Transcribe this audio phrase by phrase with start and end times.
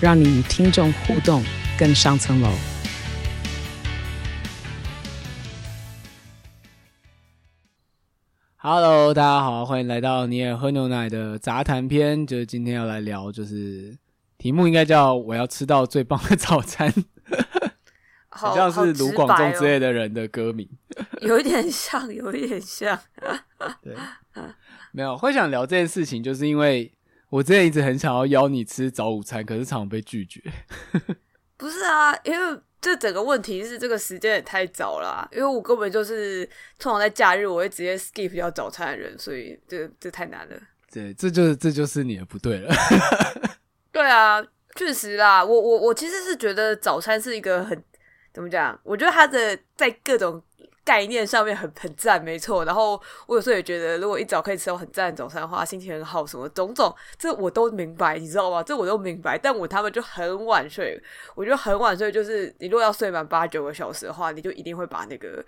[0.00, 1.42] 让你与听众互动
[1.76, 2.48] 更上层楼。
[8.58, 12.24] Hello，大家好，欢迎来到你也喝牛奶的杂谈篇。
[12.24, 13.98] 就是今天要来聊，就是
[14.36, 16.94] 题目应该叫“我要吃到最棒的早餐”，
[18.30, 22.96] 好像是卢广仲之类的人的歌名，哦、有一点像，有一点像。
[23.82, 23.96] 对，
[24.92, 26.92] 没有会想聊这件事情，就是因为
[27.30, 30.42] 我之前一直很想要邀你吃早午餐，可是常常被拒绝。
[31.56, 32.60] 不是啊，因为。
[32.80, 36.48] 这整个问题是这个时间也太早了啊，因为我根本就是
[36.78, 40.56] 通常在假日我会直接 skip 掉早餐的人，所以这这太难了。
[40.92, 42.72] 对，这就是这就是你的不对了。
[43.90, 44.40] 对啊，
[44.76, 47.82] 确实啦，我我我其实是觉得早餐是一个很
[48.32, 48.78] 怎么讲？
[48.84, 50.40] 我觉得它的在各种。
[50.88, 52.64] 概念上面很 很赞，没错。
[52.64, 58.62] 然后我有时候也觉得，如果一早可以吃到很赞的早餐的话，心情很好，什么种种，这我都明白，你知道吗？
[58.62, 59.36] 这我都明白。
[59.36, 60.98] 但我他们就很晚睡，
[61.34, 65.44] 我觉得很晚睡就是，你如果要睡满八九个小时的话，你就一定会把那个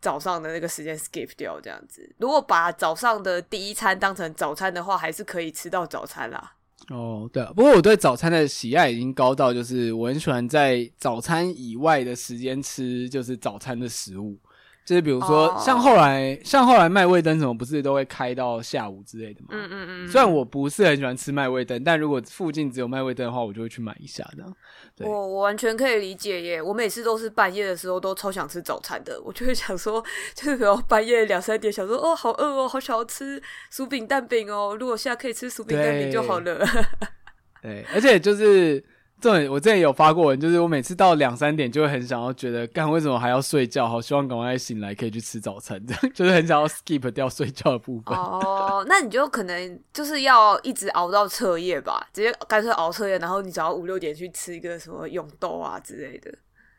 [0.00, 2.08] 早上的那个时间 skip 掉，这样子。
[2.18, 6.52] 如果把早上的第一餐当成早餐的话，还是可以吃到早餐啦。
[6.90, 7.52] 哦，对啊。
[7.56, 14.38] 不过我对早餐的喜爱已经高到，就是我很喜欢在早餐以外的时间吃，就是早餐的食物。
[14.86, 16.46] 就是比如说，像后来，oh.
[16.46, 19.48] 像后来麦味登什么不是都会开到下午之类的吗？
[19.50, 20.08] 嗯嗯嗯。
[20.08, 24.56] 虽然我不是很喜欢吃麦味登，但如果附近只有麦味登的话，我就会去买一下这样。
[24.94, 25.04] 对。
[25.04, 30.00] 我我完全可以理解耶，我每次都是半夜的时候都超想吃早餐的，我就会想说，
[30.36, 33.42] 就是比如半夜两三点想说，哦，好饿哦，好想要吃
[33.72, 36.64] 薯饼蛋饼哦，如果现在可以吃薯饼蛋饼就好了。
[37.60, 38.84] 对，而且就是。
[39.18, 43.88] 对，我之前有发过文，就是我每次到两三点就会很想要觉得，干为什么还要睡觉？
[43.88, 48.16] 好希望赶快醒来可以去吃早餐，这 样就是很想要 skip 掉睡觉的部分。
[48.16, 56.30] 哦， 那你就可能就是要一直熬到彻夜吧，直接干脆熬彻夜，然后你只要五六点去吃一个什么永豆啊之类的。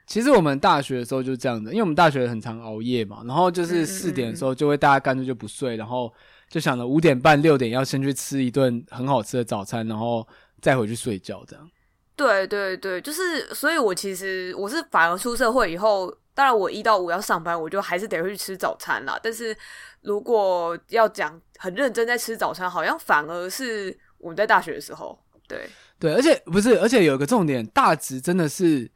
[0.05, 6.13] 其实我们大学的时候就是这样的，因为我们大学很常熬夜嘛，然后就是四点的时候就会大家干脆就不睡，然后
[6.47, 10.25] 就想着五点半六点要先去吃一顿很好吃的早餐，然后
[10.61, 11.69] 再回去睡觉这样。
[12.17, 19.17] 对对对，就是，所以我其实我是反而出社会以后，当然我一到五要上班，我就还是得会去吃早餐啦。
[19.23, 19.55] 但是
[20.01, 25.17] 如果要讲很认真在吃早餐，好像反而是我们在大学的时候，
[25.47, 28.91] 对对，而且不是，而且有一个重点，大直真的是。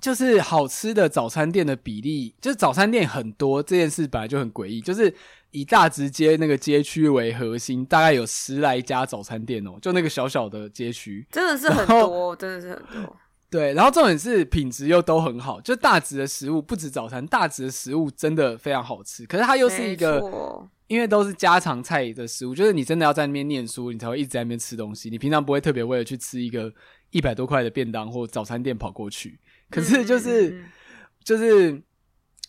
[0.00, 4.78] 就是好吃的早餐店的比例，就是早餐店很多这件事本来就很诡异。
[4.78, 5.10] 就是
[5.54, 13.16] 以大直街那个街区为核心，大概有十来家早餐店哦，就那个小小的街区，真的是很多，真的是很多。
[13.48, 19.24] 对，然后重点是品质又都很好，就大直的食物不止早餐，大直的食物真的非常好吃。
[19.26, 20.20] 可是它又是一个，
[20.88, 25.08] 因为都是家常菜的食物，就是你真的要在那边念书，你才会一直在那边吃东西。
[25.08, 26.72] 你平常不会特别为了去吃一个
[27.12, 29.38] 一百多块的便当或早餐店跑过去。
[29.70, 30.64] 可是就是、嗯、
[31.22, 31.80] 就是，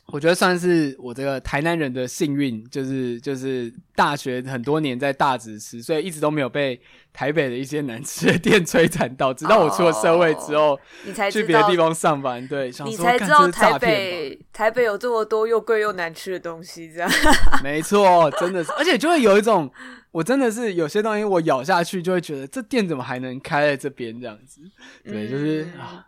[0.08, 6.80] 我觉得算是我这个台南人的幸运，就是就是大学很多年在大直吃，所以一直都没有被
[7.12, 9.34] 台北的一些难吃的店摧残到。
[9.34, 17.10] 直到我出了社会之后，你才去别的地方上班，对，你才知道台北台北有这么多又贵又难吃的东西，这样
[17.64, 19.70] 没错，真的是，而且就会有一种，
[20.12, 24.62] 我真的是有些东西我咬下去就会觉得这店怎么还能开在这边这样子，
[25.04, 26.06] 对，就是啊。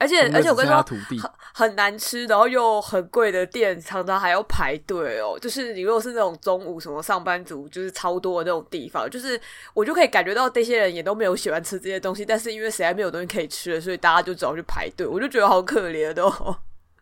[0.00, 0.82] 而且而且我跟你说，
[1.18, 5.38] 很很难吃，然后又很贵的店，常常还要排队哦。
[5.38, 9.38] 就是你如果是那种中午什么上班族，就是超多的那种地方，就是
[9.74, 15.06] 我就可以感觉到这些人也都没有喜欢吃这些东西，但是因为实在没有东西可以吃了，所以大家就只好去排队。
[15.06, 16.56] 我就觉得好可怜哦。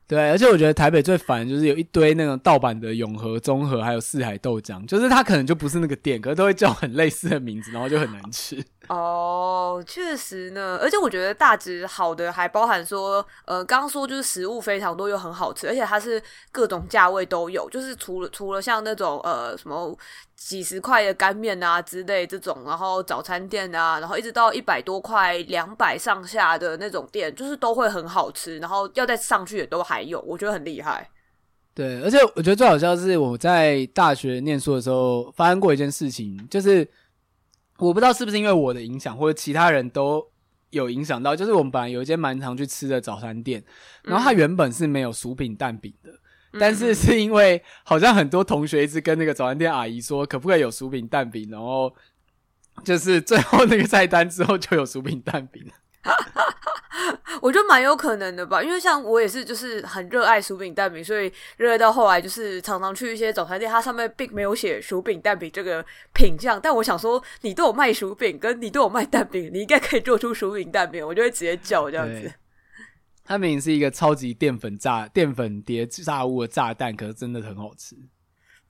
[0.08, 8.56] 对，而且我觉得台北最烦就是有一堆那种盗版的永和、中和，还有四海豆浆，就是它可能就不是那个店，可是都会叫很类似的名字，然后就很难吃。
[8.88, 16.20] 哦，确实呢，而且我觉得大直好的还包含说，呃，刚刚说就是食物非常多又很好吃，而且它是
[16.50, 19.94] 各种价位都有，就是除了除了像那种呃什么
[20.38, 31.10] 几十块的干面啊之类这种，然后早餐店啊，然后一直到一百多块、两百上下的那种店，就是都会很好吃，然后要再上去也都还有，我觉得很厉害。
[31.74, 36.88] 对，而且我觉得最好笑的是我在大学念书的时候发生过一件事情，就是。
[37.80, 40.28] 我不知道是不是因为我的影响，或者其他人都
[40.70, 43.62] 有影响到，就是我们本来有一间蛮常去吃的早餐店，
[44.02, 46.18] 然后它原本是没有薯饼蛋饼的，嗯、
[46.58, 51.92] 但是是因为好像很多同学一直跟那个早餐店阿姨说，可不可以有薯饼蛋饼，然后
[52.84, 55.64] 就是最后那个菜单之后就有薯饼蛋饼。
[57.42, 65.84] 我觉得蛮有可能的吧，因为像我也是，就是很热爱薯饼蛋饼，所以热爱到后来就是常常去一些早餐店，它上面并没有写薯饼蛋饼这个
[66.14, 72.32] 品相，但我想说，你都有卖薯饼，跟你都有卖蛋饼，你应该可以做出薯饼蛋饼，我就会直接叫这样子。
[73.28, 77.94] 它明明是一个超级淀粉炸淀粉叠炸物的炸弹，可是真的很好吃。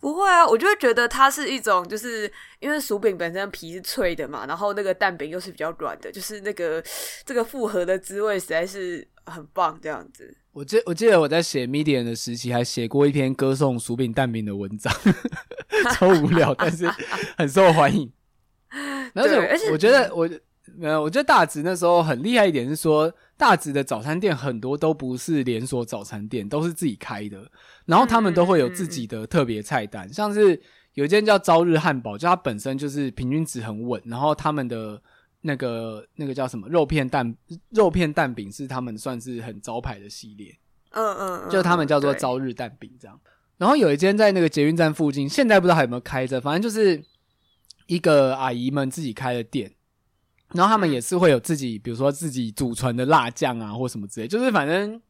[0.01, 6.83] 不会啊，我就会觉得它是一种，就是因为薯饼本身皮是脆的嘛，然后那个蛋饼又是比较软的，就是那个
[7.25, 10.37] 这个复合的滋味实在是很棒，这样子。
[10.53, 14.93] 我记我记得我在写 Medium 的时期，还写过一篇歌颂薯饼蛋饼的文章，
[15.95, 16.89] 超无聊，但是
[17.37, 18.13] 很受欢迎。
[19.15, 20.29] 而且而且我觉得我
[20.79, 23.13] 没有，我觉得大直那时候很厉害一点是说。
[23.39, 27.49] 大直的早餐店很多都不是连锁早餐店，都是自己开的。
[27.85, 30.61] 然后他们都会有自己的特别菜单，像是
[30.95, 34.03] 有一间叫朝日汉堡，就它本身就是平均值很稳。
[34.07, 35.01] 然后他们的
[35.43, 37.33] 那个那个叫什么肉片蛋
[37.69, 40.53] 肉片蛋饼是他们算是很招牌的系列。
[40.91, 43.17] 嗯嗯，嗯，就他们叫做朝日蛋饼这样。
[43.57, 47.01] 然后有一间在那个捷运站附近，现在不知道还有没有开着，反正就是
[47.87, 49.71] 一个阿姨们自己开的店。
[50.55, 55.01] 然后他们也是会有自己，比如说自己祖传的辣酱啊，或什么之类，就是反正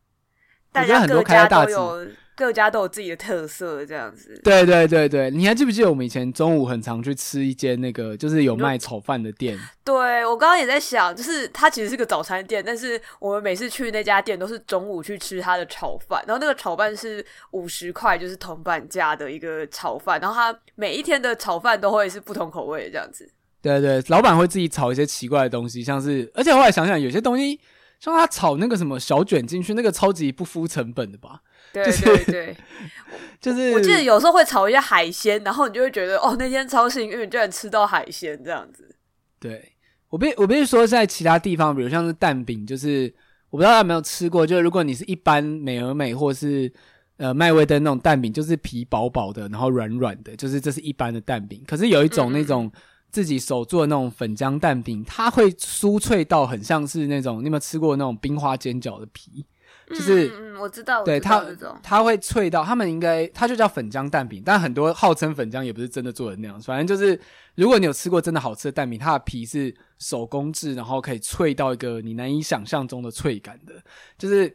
[0.73, 4.40] 大家各家都有各家都有自己的特色，这样子。
[4.44, 9.58] 对对对对，你还记不记得我们以前中午很常去吃一间那个，就是有卖炒饭的店？
[9.85, 23.29] 对，我刚刚也在想，就是它其实是个早餐店，但是我们每次去那家店都是中午去吃它的炒饭，然后那个炒饭是五十块，就是铜板价的一个炒饭，然后它每一天的炒饭都会是不同口味的这样子。
[23.61, 27.59] 对对，老板会自己炒一些奇怪的东西，像是，而且后来想想，有些东西
[27.99, 31.43] 像他炒那个什么小卷进去，那个超级不敷成本的吧？
[31.73, 32.57] 对对对，
[33.41, 38.95] 就是我记得有时候会炒一些海鲜，然后你就会觉得哦，那天超幸运，居然吃到海鲜这样子。
[39.41, 39.73] 对，
[40.09, 43.13] 我必我必须说，在其他地方，比如像是蛋饼，就是
[43.51, 46.73] 我不知道大家有没有吃过，就是如果你是一般美而美或是
[47.17, 51.63] 呃麦味登那种蛋饼，就是皮薄薄的，然后软软的，就是这是一般的蛋饼。
[51.67, 52.71] 可是有一种那种。
[53.09, 59.45] 嗯自己手做的那种粉浆蛋饼，它会酥脆到很像是那种，你有没有吃过那种冰花煎饺的皮？
[59.89, 61.43] 就是，嗯，嗯，我知道，对它，
[61.83, 66.61] 它会脆到，他们应该，它就叫粉浆蛋饼，但很多号称粉浆也不是真的做的那样。
[66.61, 67.19] 反正就是，
[67.55, 73.73] 如果你有吃过真的好吃的蛋饼，它的皮是手工制，然后可以脆到一个你难以想象中的脆感的，
[74.19, 74.55] 就是。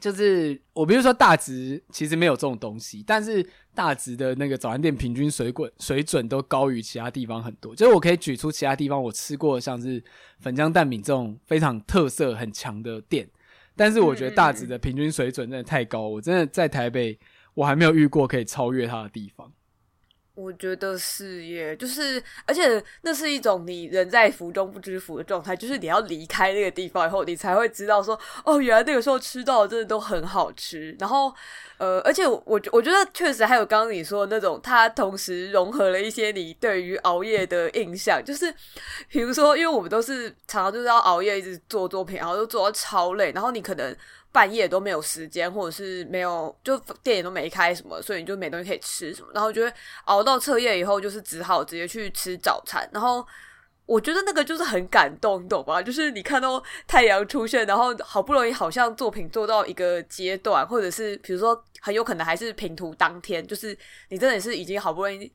[0.00, 7.74] 就是我，比如说大直其实没有这种东西，但是大直的那个早餐店平均水准水准都高于其他地方很多。
[7.74, 10.02] 就是我可以举出其他地方我吃过像是
[10.40, 13.28] 粉浆蛋饼这种非常特色很强的店，
[13.76, 17.18] 但是我觉得大直的平均水准真的太高，我真的在台北
[17.54, 19.52] 我还没有遇过可以超越它的地方。
[20.38, 30.96] 我觉得是耶，就是而且那是一种你人在福中不知福的状态，就是你要离开那个地方以后，你才会知道说，哦，原来那个时候吃到的真的都很好吃。
[31.00, 31.34] 然后，
[31.78, 38.54] 呃，而且我我觉得确实还有刚刚你说的那种，它同时融合了一些你对于熬夜的印象，就是
[39.08, 43.96] 比如说，因为我们都是常常就是要熬夜一直做作品，然后都做到超累，然后你可能。
[44.30, 49.28] 半夜都没有时间，或者是没有，就店也都没开什么，所以你就没东西可以吃什么。
[49.34, 49.72] 然后就会
[50.04, 52.88] 熬到彻夜以后，就是只好直接去吃早餐。
[52.92, 53.26] 然后
[53.86, 55.80] 我觉得那个就是很感动，懂吧？
[55.82, 63.76] 就是你看到太阳出现，然后好不容易好像作品做到一个阶段，或者是比如说很有可能还是平图当天，就是
[64.10, 65.32] 你真的是已经好不容易。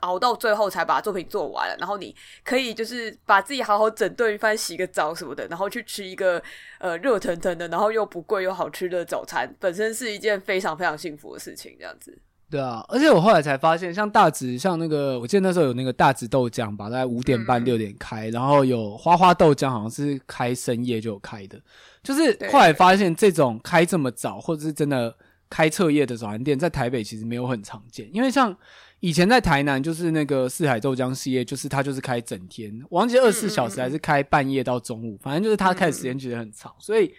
[0.00, 2.14] 熬到最后才把作品做完了，然后你
[2.44, 6.40] 可以就是把自己好好整顿一番，洗个澡什么的，然后去吃一个
[6.78, 11.74] 呃热腾腾的，然后又不贵又好吃的早餐，本身是一件非常非常幸福的事情。
[11.78, 12.16] 这样子，
[12.50, 21.60] 对啊，而且我后来才发现，像大直，像那个我记得那时候有那个大直豆浆吧，大概五点半六点开，嗯，然后有花花豆浆，好像是开深夜就有开的，
[22.02, 25.16] 就是后来发现这种开这么早或者是真的
[25.50, 28.56] 开彻夜的早餐店，在台北其实没有很常见，因为像。
[29.00, 36.74] 以前在台南就是那个四海豆浆系列，就是它就是开整天，我忘记二十四小时还是开半夜到中午，反正就是它开的时间其实很长。
[36.80, 37.14] 所以，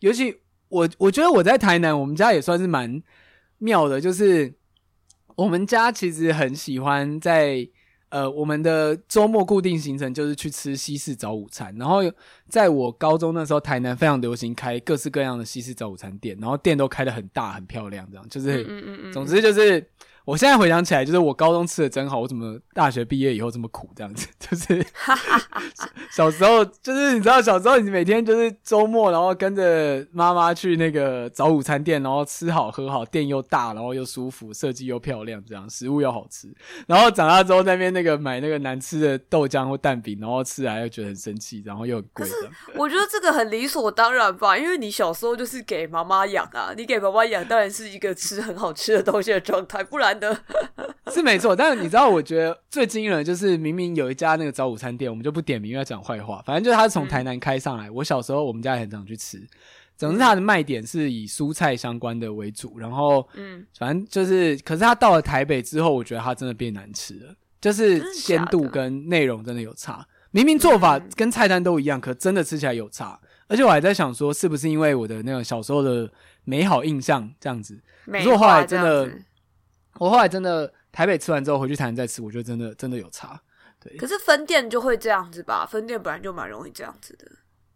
[0.00, 0.34] 尤其
[0.68, 3.00] 我我觉得我在台南，我们家也算是蛮
[3.58, 4.52] 妙的，就是
[5.36, 7.64] 我们家其实很喜欢在
[8.08, 11.72] 呃我们的周末固定行程就是去吃西式早午餐。
[11.78, 12.00] 然后
[12.48, 19.88] 在我高中那时候，台南非常流行开各式各样的西式早午餐店，然后店都开得很大很漂亮，这样就是，总之就是。
[20.30, 23.90] 我现在回想起来，就是我高中吃的真好，我怎么大学毕业以后这么苦？
[23.96, 24.86] 这样子， 就是
[26.08, 36.46] 小时候，就是你知道，小时候你每天就是周末，然后跟着妈妈去那个早午餐店，然后吃好喝好，店又大，然后又舒服，设计又漂亮，这样食物又好吃。
[36.86, 42.28] 然后长大之后，那边那个买那个难吃的豆浆或蛋饼，然后吃来又觉得很生气，然后又很贵。
[42.78, 50.19] 我觉得这个很理所当然吧，因为你小时候就是给妈妈养啊，你给妈妈养当然是一个吃很好吃的东西的状态，不然。
[51.12, 56.42] 是没错，但是你知道，我觉得最惊人的就是，明明有一家那个早午餐店，我们就不点名，要讲坏话。
[56.46, 59.40] 反正就是他从台南开上来，嗯、我小时候我们家也很常去吃。
[59.96, 70.06] 总之，它的卖点是以蔬菜相关的为主，然后，嗯，反正就是，可是他到了台北之后，我觉得它真的变难吃了，就是鲜度跟内容真的有差。
[70.30, 73.20] 明明做法跟菜单都一样，可真的吃起来有差。
[73.48, 76.08] 而且我还在想说，是不是因为我的那个小时候的
[76.44, 77.78] 美好印象这样子？
[78.06, 79.10] 可是我后来真的。
[79.98, 83.40] 我后来真的台北吃完之后回去台南再吃，我觉得真的真的有差。
[83.82, 85.66] 对，可是分店就会这样子吧？
[85.66, 87.26] 分店本来就蛮容易这样子的。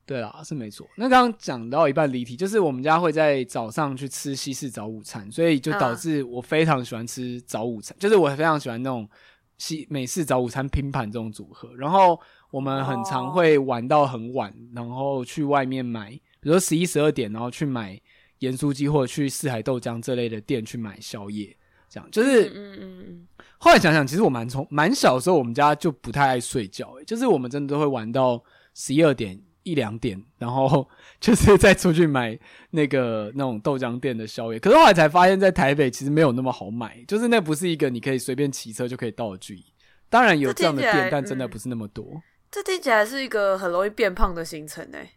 [0.07, 0.87] 对啊，是没错。
[0.97, 9.09] 那刚刚讲到一半离题，就是我们家会在早上去吃西式早午餐，所以就导致我非常喜欢吃早午餐，嗯、就是我非常喜欢那种
[9.57, 11.75] 西美式早午餐拼盘这种组合。
[11.75, 17.99] 然后我们很常会玩到很晚，哦、然后去外面买，比如说十一十二点，然后去买
[18.41, 21.57] 盐酥鸡或者去四海豆浆这类的店去买宵夜。
[21.95, 23.29] 这样就是，嗯嗯嗯。
[23.59, 28.43] 后来想想，其实我蛮从蛮小的时候，我们家就不太爱睡觉，欸，就是我们真的都会玩到
[28.75, 30.87] 十一二点一两点，然后
[31.21, 32.39] 就是再出去买
[32.71, 34.59] 那个那种豆浆店的宵夜。
[34.59, 39.65] 可是后来才发现，在台北其实没有那么好买，就是那不是一个你可以随便骑车就可以到的距离。
[40.11, 42.05] 当然有这样的店，但真的不是那么多。
[42.13, 45.11] 嗯，这听起来是一个很容易变胖的行程诶，欸，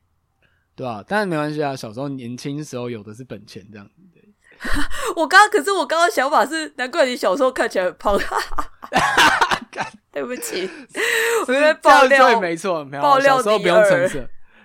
[0.75, 3.93] 对啊，但是没关系啊，小时候年轻时候有的是本钱，这样子。
[5.15, 8.19] 我刚刚可是我刚刚想法是，难怪你小时候看起来很胖。
[10.11, 10.67] 对不起，
[11.47, 13.37] 我在爆料，对，没错，爆料。
[13.37, 14.19] 小时候不用承受，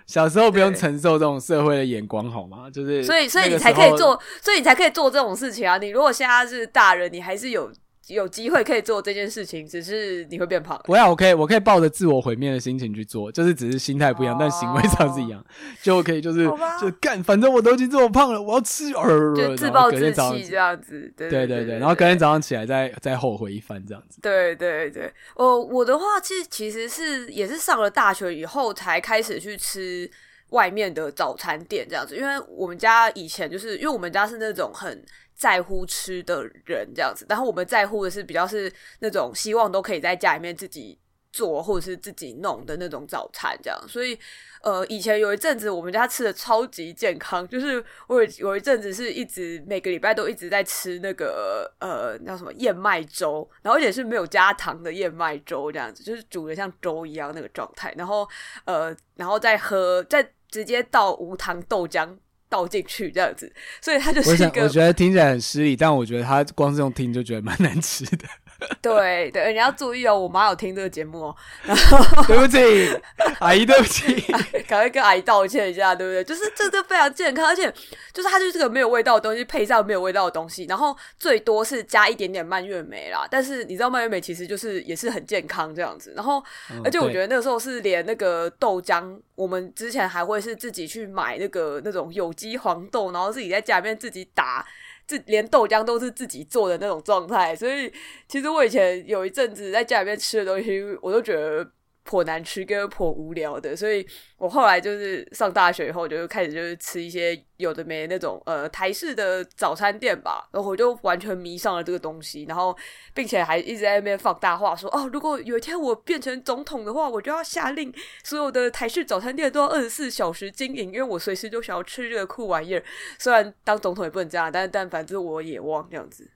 [0.07, 2.67] 小时候不用承受这种社会的眼光，好吗？
[2.73, 5.77] 就是，所以，所以你才可以做，所以你才可以做这种事情啊！
[5.77, 7.71] 你如果现在是大人，你还是有。
[8.07, 10.77] 有机会可以做这件事情，只是你会变胖。
[10.83, 15.41] 不要，我可以，我可以抱着自我毁灭的心情去做，就是只是心态不一样，哦、但行为上是一样，
[15.81, 16.43] 就可以就是
[16.81, 21.13] 就干，反正我都已经这么胖了，我要吃，呃、就自暴自弃这样子。
[21.15, 24.19] 对对对，对，然后隔天早上起来再再后悔一番这样子。
[24.21, 30.09] 对对对，哦，我的话其实其实是也是上了大学以后才开始去吃
[30.49, 35.01] 外面的早餐店这样子，因为我们家以前就是因为我们家是那种很。
[35.35, 40.97] 在乎吃的人这样子，然后我们在乎的是比较是那种希望都可以在家里面自己
[41.31, 44.17] 做或者是自己弄的那种早餐这样，所以
[44.61, 58.29] 呃，以前有一阵子我们家吃的超级健康，就是我有有一阵子是一直每个礼拜都一直在吃那个呃叫什么燕麦粥，然后而且是没有加糖的燕麦粥这样子，就是煮的像粥一样那个状态，然后
[58.65, 62.15] 呃然后再喝再直接倒无糖豆浆。
[62.53, 64.61] 倒进去这样子，所以它就是一个。
[64.61, 68.27] 我，我觉得听起来很失礼，但我觉得他光是用听就觉得蛮难吃的。
[68.81, 71.35] 对对，你要注意哦，我妈有听这个节目哦。
[71.63, 73.01] 然后 对不起，
[73.39, 74.13] 阿姨，对不起，
[74.67, 76.23] 赶快跟阿姨道歉一下，对不对？
[76.23, 77.71] 就是这个非常健康，而且
[78.13, 83.27] 就是它就是个没有味道的东西，配上没有味道的东西，然后最多是加一点点蔓越莓啦。
[83.29, 86.13] 但是你知道蔓越莓其实就是也是很健康这样子。
[86.15, 86.43] 然后，
[86.83, 94.65] 而且我觉得那个时候是连那个豆浆，我们之前还会是自己去买那个那种有机黄豆，然后自己在家里面自己打。
[95.07, 97.91] 自连豆浆都是自己做的那种状态，所以
[98.27, 101.71] 其实我以前有一阵子在家里面吃的东西，我都觉得。
[102.03, 104.05] 颇难吃跟颇无聊的，所以
[104.37, 112.75] 我后来就是上大学以后，就开始就是吃一些有的没的那种呃台式的早餐店吧，然后我就完全迷上了这个东西，然后
[113.13, 117.93] 并且还一直在那边放大话说哦，如果有一天我变成总统的话，我就要下令
[118.23, 122.83] 所有的台式早餐店都要二十四小时经营，因为我随时都想要吃这个酷玩意儿。
[123.17, 126.29] 虽然当总统也不能这样，但但反正我也忘这样子。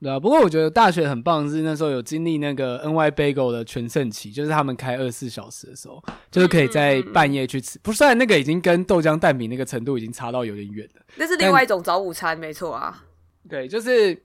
[0.00, 6.00] 对啊，不过我觉得大学很棒，是那时候有经历那个 NY Bagel 的全盛期，就是他们开二十四小时的时候，
[6.30, 7.80] 就是可以在半夜去吃。
[7.80, 13.04] 不是，虽然那个已经跟豆浆蛋饼那个程度已经差到有点远了，那是另外一种早午餐，没错啊。
[13.48, 14.22] 对，就是，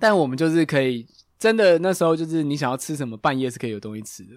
[0.00, 1.06] 但我们就是可以
[1.38, 4.30] 真的那时候就是你想要吃什么，半夜是可以有东西吃的。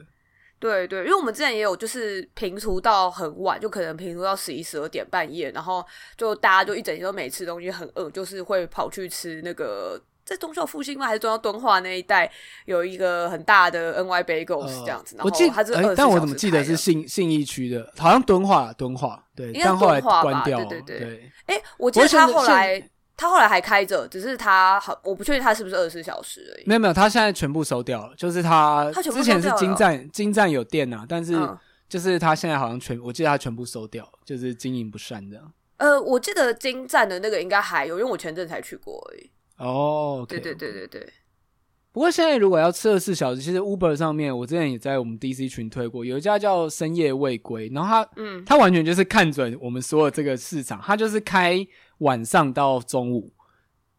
[0.59, 5.83] 对对，因为我们之前也有就是平图到很晚，就可能平图到十一十二点半夜，然后
[6.15, 9.99] 就大家就一整天都没吃东西，很饿，就是会跑去吃那个。
[10.29, 11.07] 在东校复兴吗？
[11.07, 12.31] 还是东校敦化那一带
[12.65, 15.15] 有一个很大的 NY Bagels 这样子？
[15.19, 17.91] 我记得，但我怎么记得是信信义区的？
[17.97, 20.63] 好像敦化，敦化对，但后来关掉。
[20.65, 21.31] 对对对。
[21.47, 26.63] 哎，我记得他后来他后来还开着，只是他好，我不确定他是不是二十四小时而已。
[26.67, 31.33] 没有没有，他现在全部收掉了，就是他之前是金站金站有电啊，但是
[31.89, 35.51] 就是他现在好像全，我记得他全部收掉，就是经营不善这样。
[35.77, 39.31] 呃，我记得金站的那个应该还有，因为我前阵才去过而已。
[39.59, 41.07] 哦，对对对对对。
[41.91, 51.65] 不过现在如果要吃二十四小时，其实 Uber 上面我之前也在我们 DC 群推过，有一家叫深夜未归，然后他嗯，他完全就是看准我们所有这个市场，他就是开。
[51.99, 53.29] 晚上到中午，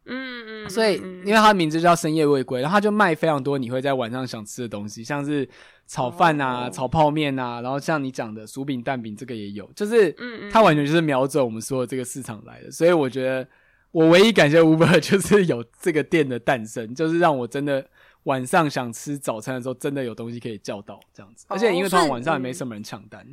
[0.06, 5.46] 嗯嗯，所以因为它名字叫深夜未归，然后他就卖非常多你会在晚上想吃的东西，像是
[5.86, 13.46] 炒饭啊、哦、炒泡面啊，然后像你讲的薯饼、蛋饼，这个也有，就是嗯他完全就是瞄准我们所有这个市场来的，所以我觉得
[13.92, 17.84] 我唯一感谢 Uber 就是有这个店的诞生，就是让我真的
[18.24, 23.26] 晚上想吃早餐的时候，真的有东西可以叫到这样子，而且因为通常晚上也没什么人抢单，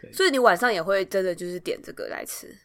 [0.00, 2.56] 对，所以你晚上也会真的就是点这个来吃。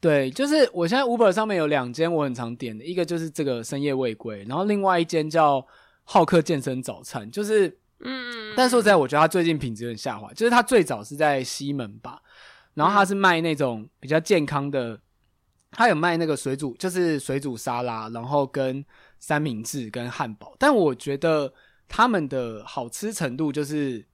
[0.00, 5.66] 对，就是我现在 Uber 上面有两间我很常点的，一个就是这个深夜未归，然后另外一间叫
[6.02, 10.30] 好客健身早餐，就是，嗯，但说实在，我觉得它最近品质有点下滑。
[10.34, 12.20] 就是它最早是在西门吧，
[12.74, 15.00] 然后它是卖那种比较健康的，
[15.74, 18.84] 他有卖那个水煮，就是水煮沙拉，然后跟
[19.18, 21.52] 三明治跟汉堡，但我觉得
[21.88, 24.06] 他们的好吃程度就是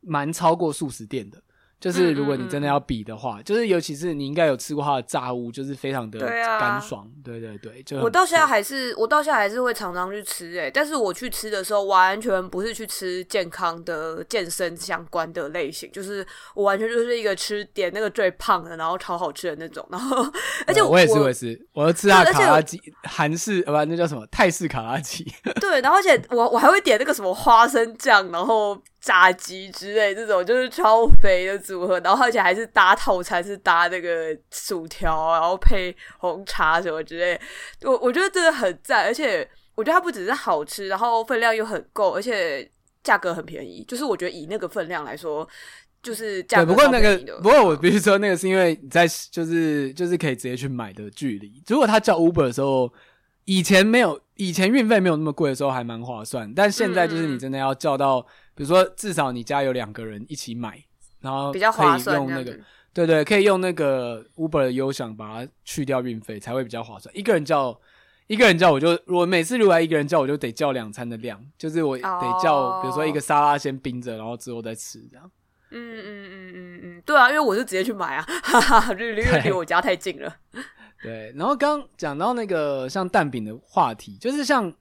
[0.00, 1.42] 蛮超过速食店的。
[1.78, 7.82] 就是如果你真的要比的话，嗯嗯，就是尤其是你应该有吃过它的炸物，就是非常的干爽，对，啊、对对对。
[7.82, 19.86] 就我到现在还是我到现在还是会常常去吃诶、欸，但是我去吃的时候完全不是去吃健康的健身相关的类型，就是我完全就是一个吃点那个最胖的，然后超好吃的那种。
[19.90, 20.26] 然后
[20.66, 25.24] 而且我，我也是我也是，我要吃它卡拉鸡，韩式呃不那叫什么泰式卡拉鸡。
[25.60, 28.80] 对，然后而且我我还会点那个什么花生酱，然后。
[29.06, 37.40] 炸鸡之类这种就是超肥的组合，然后而且还是搭套餐，是搭那个薯条，然后配红茶什么之类。
[37.82, 42.68] 我我觉得真的很赞，而且我觉得它不只是好吃，然后分量又很够，而且
[43.04, 43.84] 价格很便宜。
[43.86, 45.48] 就是我觉得以那个分量来说，
[46.02, 46.72] 就是价格。
[46.72, 51.62] 不过那个，不过我必须说，那个是因为你在就是就是可以直接去买的距离。
[51.68, 52.92] 如果他叫 Uber 的时候，
[53.44, 58.26] 以前没有，以前运费没有那么贵的时候还蛮划算，但现在就是你真的要叫到。
[58.56, 60.82] 嗯比如说，至少你家有两个人一起买，
[61.20, 62.58] 然后可以用那个，
[62.94, 67.14] 对对，可以用那个 Uber 的优享把它去掉运费，才会比较划算。
[67.14, 67.78] 一个人叫
[68.28, 72.02] 一个人叫，我就我每次如果来一个人叫，我就得叫两餐的量，就是我得
[72.42, 72.82] 叫，oh.
[72.82, 75.30] 比如说一个沙拉先冰着，然后之后再吃这样。
[75.70, 80.34] 嗯嗯嗯嗯嗯，对啊，因为我是直接去买啊， 哈哈， 因为离我家太近了。
[81.02, 84.72] 对，然后刚讲到那个像蛋饼的话题，就是像。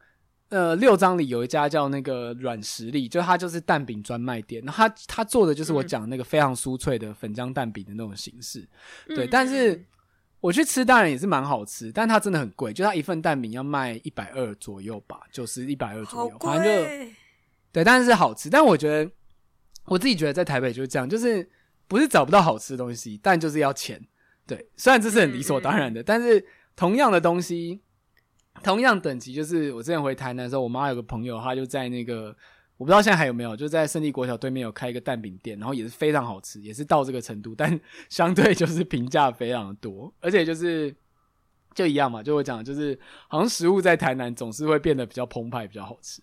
[0.55, 4.63] 呃，六张里有一家叫那个软实力，就它就是蛋饼专卖店。
[4.63, 8.65] 那它它做的就是我讲那个非常酥脆的粉浆蛋饼的那种形式。
[9.09, 9.83] 嗯、对，但是
[10.39, 17.11] 我去吃当然也是蛮好吃，但它真的很贵，就它一份蛋饼要卖一百二左右吧，就是一百二左右，反正就
[17.73, 18.49] 对，但是是好吃。
[18.49, 19.11] 但我觉得
[19.83, 21.45] 我自己觉得在台北就是这样，就是
[21.89, 24.01] 不是找不到好吃的东西，但就是要钱。
[24.47, 26.45] 对，虽然这是很理所当然的，嗯、但是
[26.77, 27.81] 同样的东西。
[28.63, 32.35] 同样等级，就是我之前回台南的时候，我妈有个朋友，她就在那个
[32.77, 40.93] 我不知道现在还有没有，就在胜利国小对面有开一个蛋饼店，然后也是非常好吃，也是到这个程度，但 相对就是评价非常的多，而且就是
[41.73, 46.21] 就一样嘛，就我讲，就是好像食物在台南总是会变得比较澎湃，比较好吃。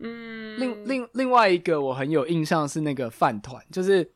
[0.00, 4.10] 嗯，另另另外一个我很有印象是那个饭团，就是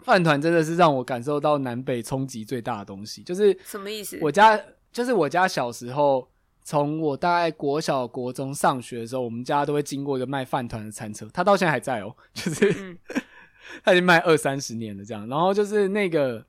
[0.00, 4.18] 饭团真的是让我感受到南北冲击最大的东西，就是什么意思？
[4.20, 4.60] 我家
[4.92, 6.29] 就是我家小时候。
[6.70, 12.96] 从我大概国小、国中上学的时候，我们家都会经过一个卖饭团的餐车，他到现在还在哦， 就是
[13.82, 15.26] 他已经卖二三十年了这样。
[15.26, 16.46] 然后就是那个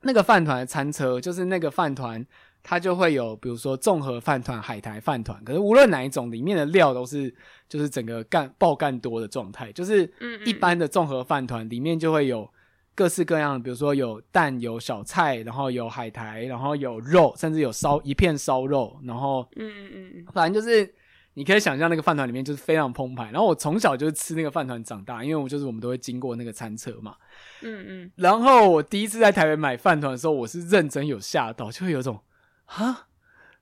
[0.00, 2.26] 那个饭团的餐车，就是那个饭团，
[2.64, 7.32] 它就会有比如说综合饭团、海苔饭团，可是无论哪一种，里面的料都是
[7.68, 10.12] 就是整个干爆干多的状态，就是
[10.44, 12.50] 一般的综合饭团里面就会有。
[12.96, 20.92] 各式各样的，比如说有蛋、有小菜，然后有海苔，然后有肉，甚至有烧一片烧肉，然后嗯嗯嗯，反正就是
[21.34, 23.30] 你可以想象那个饭团里面就是非常澎湃。
[23.30, 27.14] 然后我从小就是吃那个饭团长大，因为我就是我们都会经过那个餐车嘛，
[27.60, 28.12] 嗯嗯。
[28.16, 32.18] 然后我第一次在台北买饭团的时候，我是认真有吓到，就会有种
[32.64, 33.08] 啊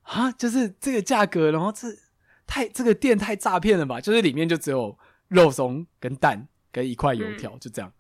[0.03, 1.89] 啊，就是这个价格，然后这
[2.47, 4.01] 太这个店太诈骗了吧？
[4.01, 7.93] 就是里面就只有肉松跟蛋跟一块油条，嗯、就这样。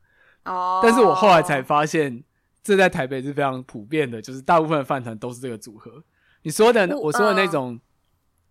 [0.45, 2.23] 哦，但是我后来才发现，
[2.63, 6.03] 这在台北是非常普遍的，就是大部分的饭团都是这个组合。
[6.43, 7.81] 你说的，我说的那种，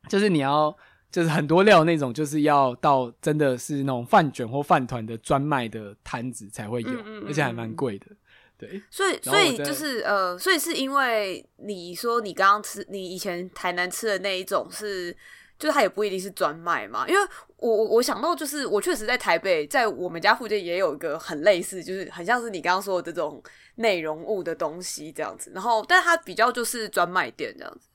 [0.10, 0.76] 就是你要，
[1.12, 6.92] 就是很多料那种，就是要到真的是那种饭卷或饭团的专卖的摊子才会有，
[7.28, 8.08] 而且还蛮贵的。
[8.58, 15.12] 对，所以所以就是呃，所以是因为你说你刚刚吃你以前台南吃的那一种是，
[15.60, 17.08] 就是它也不一定是专卖嘛。
[17.08, 17.20] 因为
[17.64, 23.42] 我我我想到就是我确实在台北，在我们家附近也有一个很类似，就是很像是你刚刚说的这种
[23.76, 25.50] 内容物的东西这样子。
[25.56, 27.88] 然后，但是它比较就是专卖店这样子。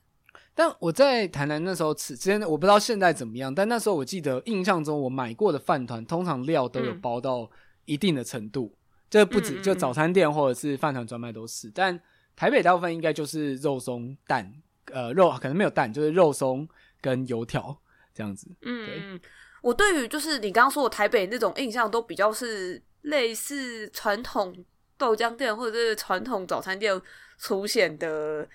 [0.55, 7.49] 但我在台南那时候吃，之前我不知道现在怎么样，但那时候我记得印象中我买过的饭团，通常料都有包到
[7.85, 8.71] 一定的程度。
[8.73, 8.75] 嗯
[9.09, 11.99] 这不止，就早餐店或者是饭团专卖都是，但
[12.35, 14.53] 台北大部分应该就是肉松蛋，
[14.91, 16.69] 呃，肉可能没有蛋，就是肉松
[17.01, 17.75] 跟油条
[18.13, 18.47] 这样子。
[18.61, 19.21] 嗯，对。
[19.61, 24.53] 我对于就是你刚刚说的台北那种印象，都比较是类似传统
[24.97, 27.01] 豆浆店或者是传统早餐店
[27.37, 28.47] 出现的。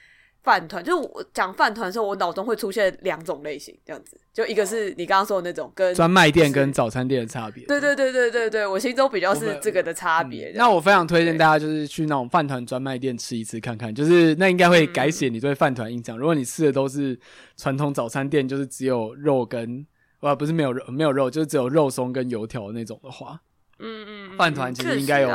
[0.43, 7.65] 饭团就是我讲饭团的时候，我脑中会出现两种类型，这样子，就一个是你刚刚说的那种跟专卖店跟早餐店的差别。
[7.65, 10.53] 对对对对对对，我心中比较是这个的差别。
[10.55, 16.19] 那我非常推荐大家就是去那种饭团专卖店吃一次看看，就是那应该会改写你对饭团印象。
[16.19, 17.19] 如果你吃的都是
[17.57, 19.87] 传统早餐店，就是只有肉跟
[20.29, 23.41] 啊不是没有肉没有肉，就是只有肉松跟油条那种的话，
[23.79, 25.29] 嗯嗯，饭团其实应该有。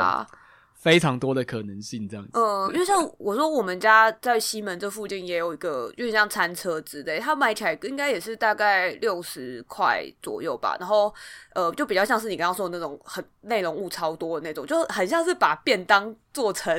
[0.80, 2.30] 非常多的可能性，这样子。
[2.32, 10.78] 嗯，因为像我说，我们家在西门这附近也有一个，有点像餐车之类，它买起来应该也是大概六十块左右吧。
[10.80, 11.14] 然后，
[11.54, 16.74] 呃，就比较像是你刚刚说的那种很内容物超多的那种，就很像是把便当做成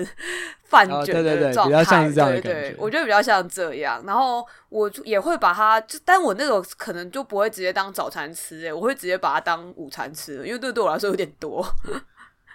[0.64, 1.78] 饭卷的状态。
[1.78, 2.62] 比较像是这样的感觉。
[2.62, 4.04] 对对，我觉得比较像这样。
[4.04, 11.64] 然后我也会把它，就但我那种可能就不会直接当早餐吃，诶，我会直接把它当午餐吃，因为这对我来说有点多。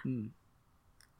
[0.03, 0.29] 嗯。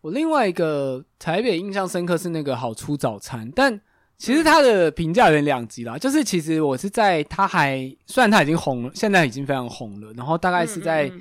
[0.07, 3.77] 我另外一个台北印象深刻是那个好出早餐，但
[4.17, 5.97] 其实它的评价有点两极啦。
[5.97, 11.11] 就是其实我是在它还虽然它已经红了，现在已经非常红了，然后大概是在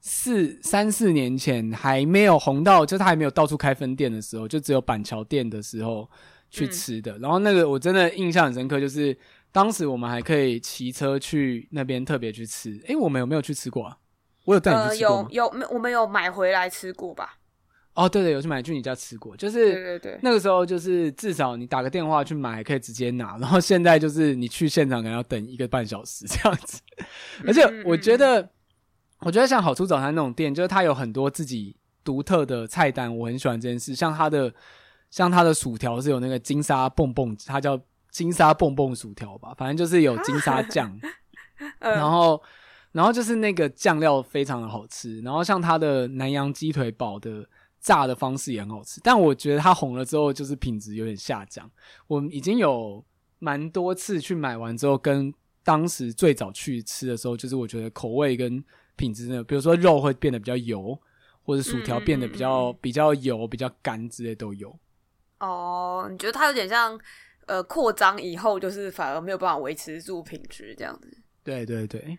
[0.00, 6.08] 四三四年前还没有红到，就它还没有到处开分店的时候，就只有板桥店的时候
[6.48, 7.18] 去吃的。
[7.18, 9.14] 然后那个我真的印象很深刻，就是
[9.52, 12.80] 当时我们还可以骑车去那边特别去吃。
[12.86, 13.98] 诶，我们有没有去吃过啊？
[14.46, 15.28] 我有带你去吃过吗？
[15.28, 17.34] 呃，有有没我们有买回来吃过吧？
[17.94, 23.36] 哦，对对，有去买去你家吃过，就是对对对那个时候，就是至少你打个电话去买，可以直接拿。
[23.36, 26.80] 然后现在就是你去现场可能要等一个半小时这样子。
[27.44, 28.48] 而且我觉得，
[29.18, 33.92] 我觉得像好出早餐那种店，就是它有很多自己独特的菜单，我很喜欢这件事。
[33.92, 34.54] 像它的，
[35.10, 37.78] 像它的薯条是有那个金沙蹦蹦，它叫
[38.10, 40.96] 金沙蹦蹦薯条吧，反正就是有金沙 酱，
[41.80, 42.40] 然后
[42.92, 45.20] 然后就是那个酱料非常的好吃。
[45.22, 47.44] 然后像它的南洋鸡腿堡的。
[47.80, 51.68] 炸的方式也很好吃，但我觉得它红了之后，就是品质有点下降。
[52.06, 53.02] 我已经有
[53.38, 55.32] 蛮多次去买完之后，跟
[55.64, 58.62] 当时最早去吃的时候，就是我觉得口味跟
[58.96, 60.98] 品质呢，比如说肉会变得比较油，
[61.42, 64.78] 或者薯条变得比较、嗯、比较油、比较干之类都有。
[65.38, 67.00] 哦，你觉得它有点像
[67.46, 71.16] 呃扩张以后，就是反而没有办法维持住品质这样子？
[71.42, 72.18] 对对对。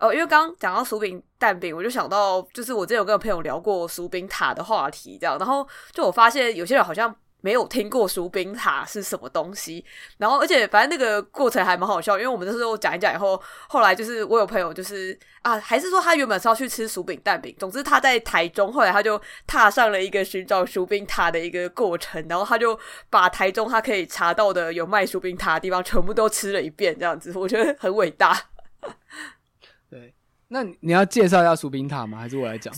[0.00, 9.84] 哦，因为刚刚讲到薯饼蛋饼，我就想到，就是我之前有跟朋友聊过薯饼塔的话题，这样，然后就我发现有些人好像没有听过薯饼塔是什么东西，
[10.18, 28.38] 然后而且反正那个过程还蛮好笑，因为我们那时候讲一讲以后，后来就是我有朋友就是啊，还是说他原本是要去吃薯饼蛋饼，总之他在台中，后来他就踏上了一个寻找薯饼塔的一个过程，然后他就把台中他可以查到的有卖薯饼塔的地方全部都吃了一遍，这样子，我觉得很伟大。
[29.90, 30.14] 对，
[30.48, 32.18] 那你要介绍一下薯饼塔吗？
[32.18, 32.72] 还是我来讲？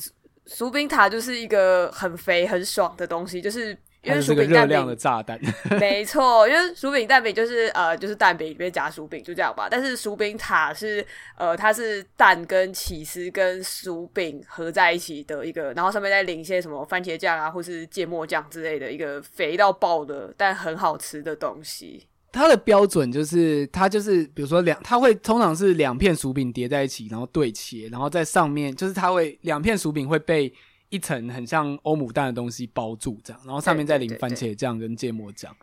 [0.46, 5.38] 薯饼塔就是一个很肥很爽的东西，就是因为薯饼蛋饼热量的炸弹，
[5.78, 9.68] 没错，因为薯饼蛋饼就是呃，就是蛋饼里面夹薯饼，就这样吧。
[9.70, 22.08] 但是薯饼塔是呃，它是蛋跟起司跟薯饼合在一起的一个，然后上面再淋一些什么番茄酱啊，或是芥末酱之类的一个肥到爆的但很好吃的东西。
[22.32, 30.50] 它的标准就是，它就是比如说两，它会通常是两片薯饼叠在一起，然后对切，然后在上面就是它会两片薯饼会被
[30.88, 35.54] 一层很像欧姆蛋的东西包住，这样，然后上面再淋番茄酱跟芥末酱。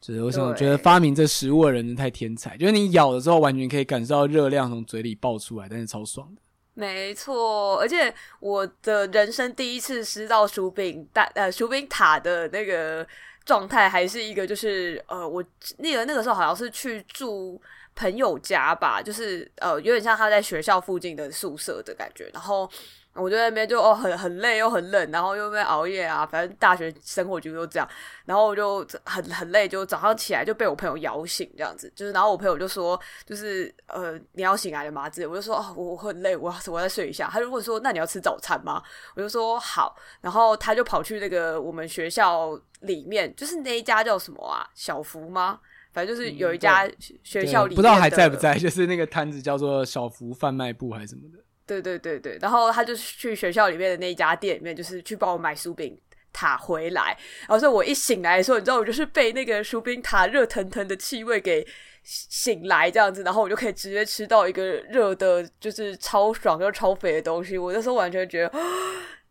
[0.00, 6.42] 就是为什么我觉得发明这食物的人太天才，就是你咬的时候完全可以感受到热量从嘴里爆出来，但是超爽的。
[6.74, 13.06] 没错，而且我的人生第一次吃到薯饼蛋呃薯饼塔的那个。
[13.48, 15.42] 状态还是一个，就是呃，我
[15.78, 17.58] 那个那个时候好像是去住
[17.94, 22.28] 朋友家吧，就是呃，有点像他在学校附近的宿舍的感觉。
[22.34, 22.70] 然后
[23.18, 27.88] 我就在那边就哦很很累又很冷，然后又在熬夜啊，反正大学生活就都这样。
[28.24, 31.92] 然后我就很很累，就早上起来就被我朋友摇醒这样子。
[31.96, 35.10] 就是然后我朋友就说，就是呃你要醒来了吗？
[35.10, 37.28] 之类，我就说哦我很累，我我再睡一下。
[37.32, 38.82] 他就问说那你要吃早餐吗？
[39.16, 39.96] 我就说好。
[40.20, 44.66] 然后他就跑去那个我们学校里面，就是那一家叫什么啊？
[44.74, 45.58] 小福吗？
[45.90, 46.88] 反正就是有一家
[47.24, 51.42] 学校里面、嗯、不知道还在不在，就是那个摊子叫做小福贩卖部还是什么的。
[51.68, 55.96] 对对对对，然后他就去学校里面的那一家店里面，就是去帮我买薯饼
[56.32, 57.16] 塔回来。
[57.40, 61.66] 然后所以我一醒来的时候，你知道我就是被那个薯饼塔热腾腾的气味给
[62.02, 67.58] 醒来这样子，然后我就可以直接吃到一个热的，就是超爽又超肥的东西。
[67.58, 68.58] 我那时候完全觉得，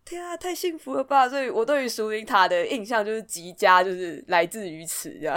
[0.05, 1.27] 天啊，太幸福了吧！
[1.27, 5.35] 所以我对于薯饼塔的印象就是极佳，就是来自于此这样。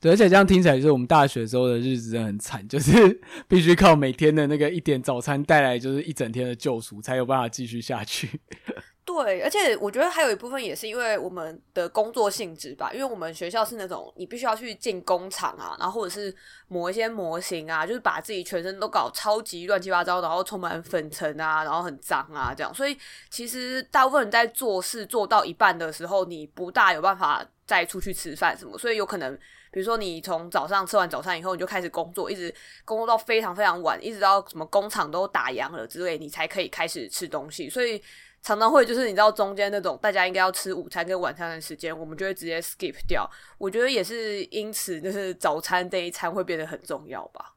[0.00, 8.40] 对，而且这样听起来就是我们大学时候的日子真的很惨，就是 必须靠每天的那个一点早餐带来就是一整天的救赎，才有办法继续下去。
[9.04, 16.34] 对，而且我觉得还有一部分也是因为我们的工作性质吧，因为我们学校是那种你必须要去进工厂啊，然后或者是
[16.68, 22.96] 磨一些模型啊，就是把自己全身都搞超级乱七八糟，然后充满粉尘啊，然后很脏啊这样，所以
[23.28, 29.38] 其实大部分人在做事做到一半的时候，你不大有办法再出去吃饭什么，所以有可能。
[29.70, 32.52] 比如说，你从早上吃完早餐以后，你就开始工作，一直
[32.84, 37.70] 工作到非常非常晚，一直到什么工厂都打烊了之类，你才可以开始吃东西。
[37.70, 38.02] 所以
[38.42, 43.30] 常常会就是你知道中间那种大家应该要吃午餐跟晚餐的时间，我们就会直接 skip 掉。
[43.58, 47.54] 我觉得也是因此，就是 早餐这一餐会变得很重要吧。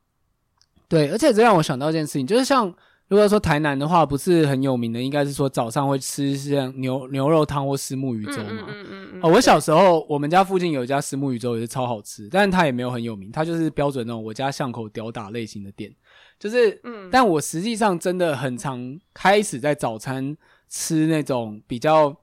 [0.87, 2.73] 对，而且这让我想到一件事情，就是像。
[3.09, 8.65] 如果说台南的话，不是很有名的，应该是说早上会吃像牛牛肉汤或虱目鱼粥嘛。
[8.67, 15.93] 嗯嗯嗯我小时候我们家附近有一家虱目鱼粥也是超好吃，但是它也没有很有名，它就是标准那种我家巷口屌打类型的店，
[16.39, 17.09] 就是嗯。
[17.11, 20.35] 但我实际上真的很常开始在早餐
[20.67, 22.15] 吃那种比较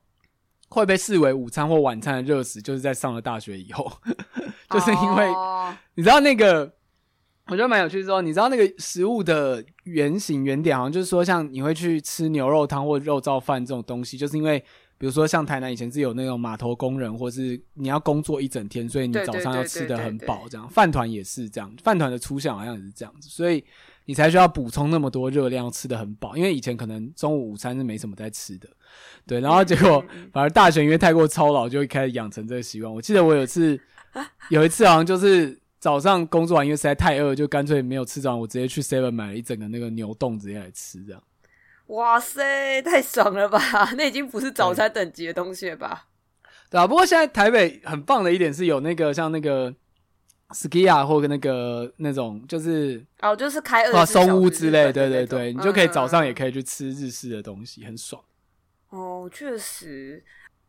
[0.68, 3.92] 会被视为午餐或晚餐的热食，就是在上了大学以后，
[4.70, 5.28] 就是因为
[5.94, 6.72] 你知道那个。
[7.50, 14.56] 我觉得蛮有趣的，说你知道那个食物的原型原点，好像就是说，像你会去吃牛肉汤或肉燥饭这种东西，就是因为，
[14.96, 20.68] 比如说像台南以前是有那种码头工人，或是你要工作一整天，所以你早上要吃得很饱，这样。
[20.68, 23.64] 饭团也是这样，饭团的出现好像也是这样子，所以
[24.04, 26.36] 你才需要补充那么多热量，吃得很饱。
[26.36, 28.68] 因为以前可能中午午餐是没什么在吃的，
[29.26, 29.40] 对。
[29.40, 32.94] 然后结果反而大学因为太过操劳，就会开始养成这个习惯。
[32.94, 33.76] 我记得我有一次，
[34.50, 35.58] 有一次好像就是。
[35.80, 38.38] 早上工作完，因为实在太饿，就干脆没有吃早餐。
[38.38, 41.22] 我直接去 Seven 买了一整个那个牛丼，直接来吃，这样。
[41.86, 43.58] 哇塞，太爽了吧！
[43.96, 46.06] 那已经不是早餐等级的东西了吧？
[46.70, 49.74] 对，啊，不过现在台北很棒的一点是有那个像那个
[50.50, 58.22] Skiya 或者那个那种就是哦，就是开二松屋之类，对对对，对，你就可以早上也可以去吃日式的东西，很爽。
[58.90, 60.22] 哦，确实。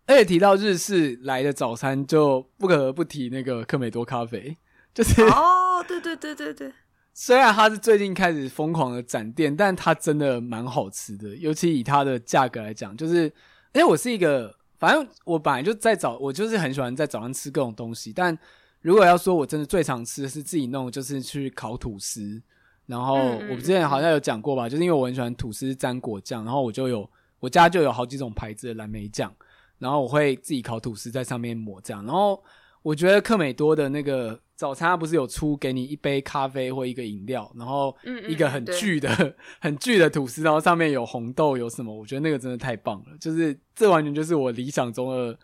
[0.08, 4.58] 而且提到日式来的早餐，就不可不提那个克美多咖啡。
[4.93, 6.73] 就是哦，对对对对对。
[7.13, 11.36] 虽然它是最近开始疯狂的展店，但它真的蛮好吃的。
[11.36, 13.25] 尤其以它的价格来讲，就是
[13.73, 18.13] 因为我是一个，反正我本来就在早，我就是很喜欢在早上吃各种东西。
[18.13, 18.36] 但
[18.80, 22.41] 如果要说我真的最常吃的是自己弄，就是去烤吐司。
[22.86, 23.15] 然后
[23.49, 27.08] 我之前好像有讲过吧，就是因为我很喜欢吐司沾果酱，然后我就有
[27.41, 29.34] 我家就有好几种牌子的蓝莓酱，
[29.80, 32.06] 然后我会自己烤吐司在上面抹酱。
[32.06, 32.41] 然后
[32.82, 34.39] 我觉得克美多的那个。
[34.62, 37.97] 早餐它不是有出给你一杯咖啡或一个饮料，然后
[38.28, 41.91] 一个很巨的、嗯嗯、很巨的吐司，然后上面有红豆有什么？
[41.91, 45.39] 我觉得那个真的太棒了，就是这完全就是我理想中的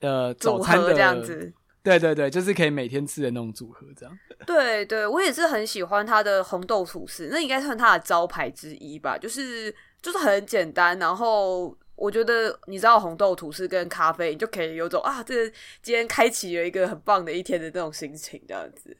[0.00, 1.52] 呃早餐的这样子。
[1.82, 4.18] 对对对，就是可以每天吃的那种组合，这样。
[4.46, 11.76] 对对，我也是很喜欢它的红豆吐司，那应该算它的招牌之一吧，就是就是很简单，然后。
[11.94, 15.46] 我觉得你知道红豆吐司跟咖啡，你就可以有种啊，这
[15.82, 18.96] 今天开启了一个很棒的一天的那种心情，这样子。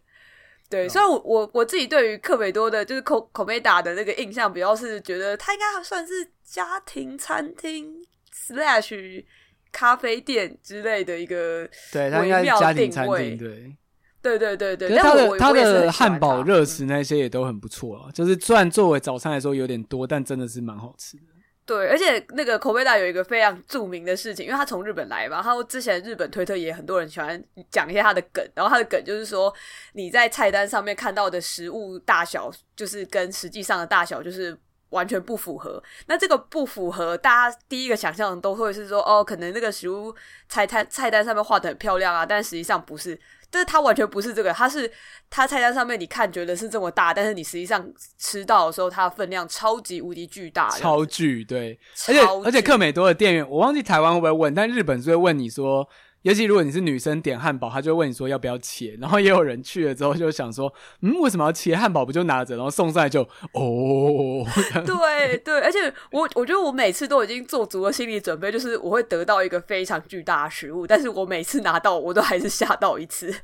[0.69, 8.03] 对，所以我我我自己对于克美多的，就是口口美达的那个印象，比较是觉得它应该算是家庭餐厅
[8.33, 9.25] slash
[9.71, 13.77] 咖啡店之类的一个对，它应该是家庭餐厅，对，
[14.23, 14.97] 对对对对。
[14.97, 21.25] 它的它的汉堡、热食那些也都很不错啊，就是虽然作为早餐来说有点多，但真的是蛮好吃的。
[21.65, 29.55] 对，而且那个口美达有一个非常著名的事情，因为他从日本来嘛，他之前日本推特也很多人喜欢讲一些他的梗，然后他的梗就是说，
[29.93, 34.59] 你在菜单上面看到的食物大小，就是跟实际上的大小就是
[34.91, 35.81] 完全不符合。
[36.07, 40.13] 那这个不符合，大家第一个想象都会是说，哦，可能那个食物
[40.49, 43.19] 菜单菜单上面画的很漂亮啊，但实际上不是。
[43.53, 44.91] 但是它完全不是这个，它是
[45.31, 47.87] 它菜单上面你看觉得是这么大，但是你实际上
[48.19, 55.89] 吃到的时候，它的分量超级无敌巨大，超巨对，而且而且克美多的店员，我忘记台湾会不会问，但日本是会问你说。
[56.23, 61.75] 尤其如果你是女生点汉堡，他就会问你说要不要切，然后也有人去了之后就想说，嗯，为什么要切？
[61.75, 64.47] 汉堡不就拿着，然后送上来就哦。
[64.87, 73.35] 对对，而且我我觉得我每次都已经做足了心理准备，就是我会得到一个非常巨大的食物，但是我每次拿到我都还是吓到一次。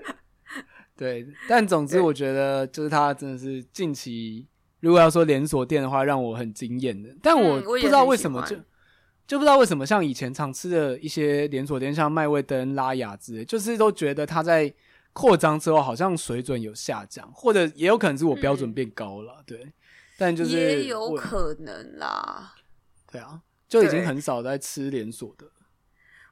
[0.96, 4.46] 对，但总之我觉得就是它真的是近期
[4.80, 8.56] 如果要说连锁店的话，让我很惊艳的，但我不知道为什么就。
[9.26, 14.72] 就不知道为什么，像以前常吃的一些连锁店，像麦味登、拉雅之类，就是都觉得它在
[15.12, 19.72] 扩张之后，好像水准有下降，或者也有可能是我标准变高了，嗯、对。
[20.16, 22.54] 但就是也有可能啦。
[23.10, 25.46] 对啊，就已经很少在吃连锁的。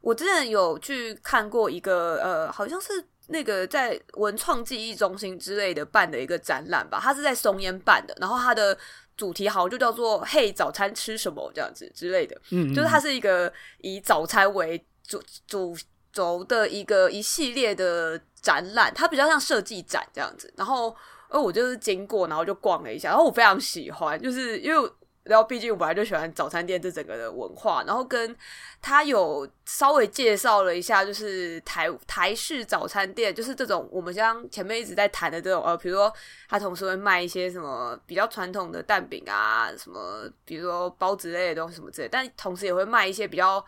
[0.00, 2.92] 我之前有去看过一个，呃，好像是
[3.26, 8.78] 那个在文创记忆中心之类的办的一个展览吧，它是在松烟办的，然后它的。
[9.16, 15.76] 主题好像就叫做“嘿，早餐吃什么”这样子之类的，嗯，嗯，就是它是一个以早餐为主主
[16.12, 20.52] 轴的一个一系列的展览，它比较像设计展这样子。
[20.56, 20.94] 然后，
[21.28, 24.90] 呃，我就是经过，然后就逛了一下，然后我非常喜欢，就是因为。
[25.24, 28.36] 然后，毕竟我本来就喜欢早餐店这整个的文化，然后跟
[28.80, 36.12] 他有稍微介绍了一下，就是台台式早餐店，就是这种我们像前面一直在谈的这种，呃，比如说
[36.48, 43.64] 他同时会卖一些什么比较传统的蛋饼啊，什么比如说包子类的东西什么之类，但同时也会卖一些比较。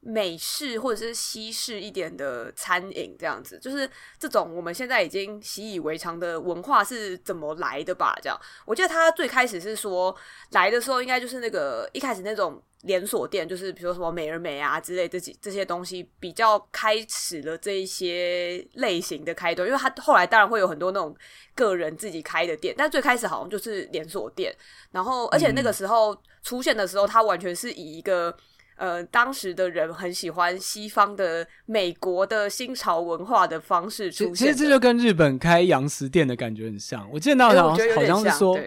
[0.00, 8.16] 美式或者是西式一点的餐饮，这样子就是这种我们现在已经习以为常的文化是怎么来的吧？
[8.22, 10.14] 这样，我记得他最开始是说
[10.50, 21.16] 来的时候，应该就是那个一开始那种连锁店，就是比如说什么美而美啊之类这几这些东西比较开始了这一些类型的开端，因为他后来当然会有很多那种
[21.56, 24.54] 个人自己开的店，但最开始好像就是连锁店，
[24.92, 28.36] 然后而且那个时候出现的时候，他完全是以一个。
[28.76, 34.34] 呃，当时的人很喜欢西方的美国的新潮文化的方式出现。
[34.34, 37.08] 其实这就跟日本开洋食店的感觉很像。
[37.10, 38.58] 我见到好像好像是说，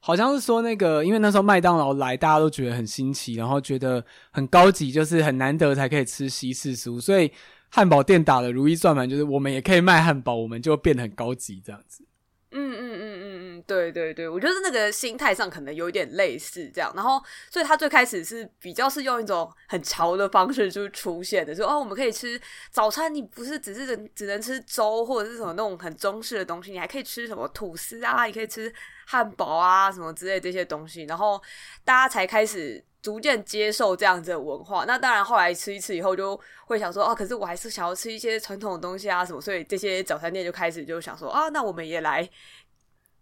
[0.00, 7.32] 好像是说那个，因为那时候麦当劳来，大家都觉得很新奇，然后觉得很高级，就是很难得才可以吃西式食物，所以
[7.70, 12.04] 汉堡店打了如意算盘，就是我们也可以卖汉堡，我们就变得很高级这样子。
[12.50, 13.13] 嗯嗯嗯
[13.62, 22.40] 对对对，我觉得那个心态上可能有一点类似这样，然后所以他最开始是比较是用一种很潮的方式就出现的，说哦，我们可以吃
[22.70, 28.72] 早餐，你不是只是只能吃粥或者是什么那种很中式的东西，你还可以吃什么吐司啊，你可以吃
[29.06, 31.40] 汉堡啊什么之类这些东西，然后
[31.84, 32.84] 大家才开始。
[33.04, 42.26] 逐渐接受这样子的文化，那当然后来吃一次以后就会想说，哦，可是我还是想要吃一些传统的东西啊什么，所以这些早餐店就开始就想说，啊，那我们也来，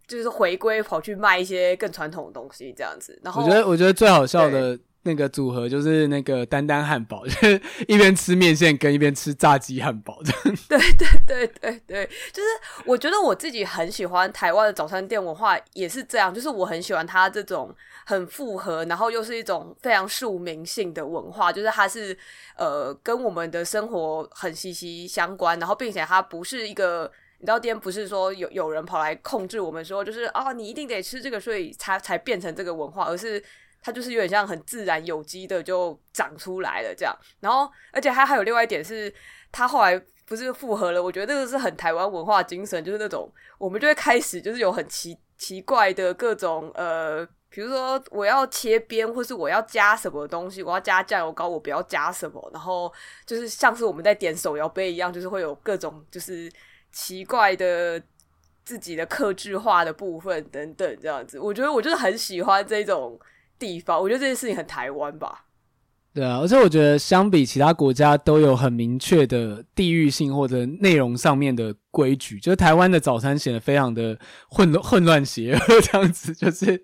[0.07, 3.19] 就是回归跑去卖一些更传统的东西这样子。
[3.23, 4.79] 然后我觉得，我觉得最好笑的。
[5.05, 10.17] 那个组合就是那个丹丹汉堡， 就是一边吃面线跟一边吃炸鸡汉堡。
[10.69, 12.49] 对对对对对，就是
[12.85, 17.75] 我觉得我自己很喜欢台湾的早餐店文化，也是这样，就是我很喜欢它这种
[18.07, 22.17] 很复合，然后又是一种非常庶民性的文化，就是它是
[22.57, 27.11] 呃跟我们的生活很息息相关，然后并且它不是一个，
[27.43, 33.45] 你知道，今天不是说有有人跑来控制我们说，就是啊你一定得吃这个，所以才才变成这个文化，而是。
[33.85, 39.13] 它就是有点像很自然有机的就长出来了这样，然后而且它还有另外一点是，
[39.51, 43.29] 它后来不是复合了，我觉得这个是很台湾文化精神，就是那种
[43.59, 52.93] 我们就会开始就是有很奇奇怪的各种呃，比如说我要切边，或是我要加什么东西，我要加酱油膏，我不要加什么，然后
[53.27, 56.49] 就是像是我们在点手摇杯一样，就是会有各种就是
[56.93, 58.01] 奇怪的
[58.65, 63.19] 自己的克制化的部分等等这样子，我觉得我就是很喜欢这种。
[63.59, 65.45] 地方，我觉得这件事情很台湾吧。
[66.13, 76.83] 对啊，而且我觉得相比其他国家都有很明确的地域性或者内容上面的规矩，就是台湾的早餐显得非常的混乱、混乱邪恶这样子，就是。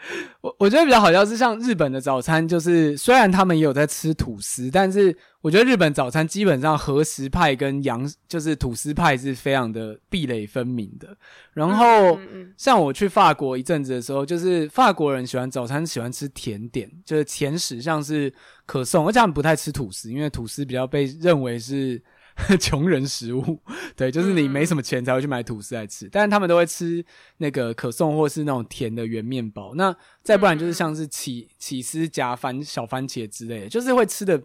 [0.40, 11.16] 我我觉得比较好笑是像日本的早餐，就是虽然他们也有在吃吐司，但是我觉得日本早餐基本上和食派跟洋就是吐司派是非常的壁垒分明的。
[11.52, 12.18] 然后
[12.56, 18.32] 像我去法国一阵子的时候，就是法国人喜欢早餐喜欢吃甜点，就是甜食像是
[18.66, 22.02] 可颂，而且他们不太吃吐司，因为吐司比较被认为是。
[22.58, 23.60] 穷人食物，
[23.96, 27.04] 对，就是你没什么钱才会去买吐司来吃，嗯、但是他们都会吃
[27.38, 29.74] 那个可颂或是那种甜的圆面包。
[29.74, 34.40] 那再不然就是像是起起司夹番小番茄之类的，就是会吃的。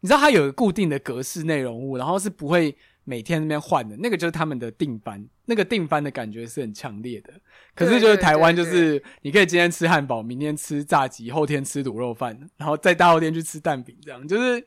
[0.00, 7.32] 你知道它有个固定的格式内容物，然后是不会每天那边换的，那个就是他们的定番，那个定番的感觉是很强烈的。
[7.74, 14.64] 可是就是台湾，就是你可以今天吃汉堡，明天吃炸鸡，后天吃卤肉饭，然后再大后天去吃蛋饼，这样就是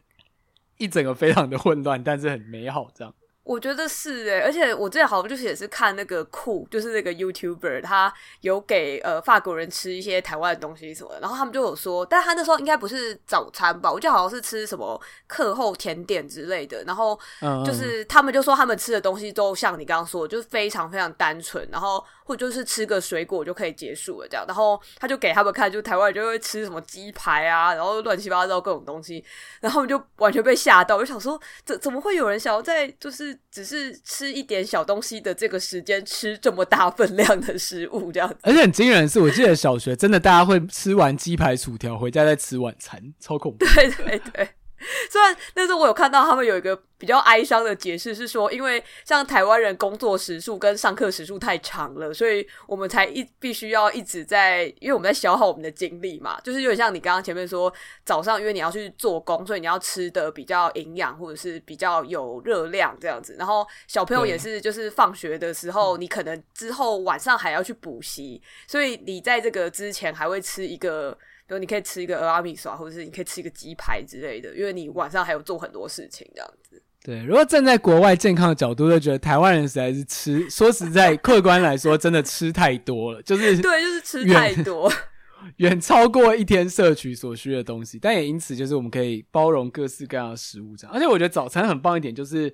[0.80, 3.14] 一整个非常的混乱，但是很美好这样。
[3.44, 13.92] 我觉得是诶，而且我最好就是也是看那个酷，就是那个 YouTuber，他有给呃法国人吃一些台湾的东西什么的，然后他们就有说，但他那时候应该不是早餐吧？
[13.92, 17.20] 我记得好像是吃什么课后甜点之类的，然后
[17.66, 29.26] 就是他们就说他们吃的东西都像你刚刚说的，就是非常非常单纯，然后或者就是吃个水果就可以结束了这样，然后他就给他们看，就台湾人就会吃什么鸡排啊，然后乱七八糟各种东西，
[29.60, 33.38] 然后他们就完全被吓到，我就想说，怎怎么会有人想要在就是。
[33.52, 38.36] 只是吃一点小东西的这个时间，吃这么大分量的食物，这样子。
[38.44, 43.66] 而且很惊人的是，我记得小学真的大家会吃完鸡排薯条回家再吃晚餐，超恐怖。
[43.66, 44.50] 对 对对。
[45.12, 57.72] 虽然那时候我有看到他们有一个比较哀伤的解释，是说因为像台湾人工作时数跟上课时数太长了，所以我们才一必须要一直在，因为我们在消耗我们的精力嘛，就是有点像你刚刚前面说
[58.06, 71.18] 早上因为你要去做工，所以你要吃的比较营养或者是比较有热量这样子，然后小朋友也是，就是放学的时候，你可能之后晚上还要去补习，所以你在这个之前还会吃一个。
[71.50, 76.80] 比如你可以吃一个蚵仔面线，或者是你可以吃一个鸡排之类的，因为你晚上还有做很多事情这样子。
[77.02, 84.92] 对，如果站在国外健康的角度，就觉得台湾人实在是吃，说实在，客观来说，真的吃太多了，就是对，就是吃太多，
[85.58, 87.98] 远超过一天摄取所需的东西。
[87.98, 90.96] 但也因此，就是我们可以包容各式各样的食物这样。
[90.96, 92.54] 而且我觉得早餐很棒一点，就是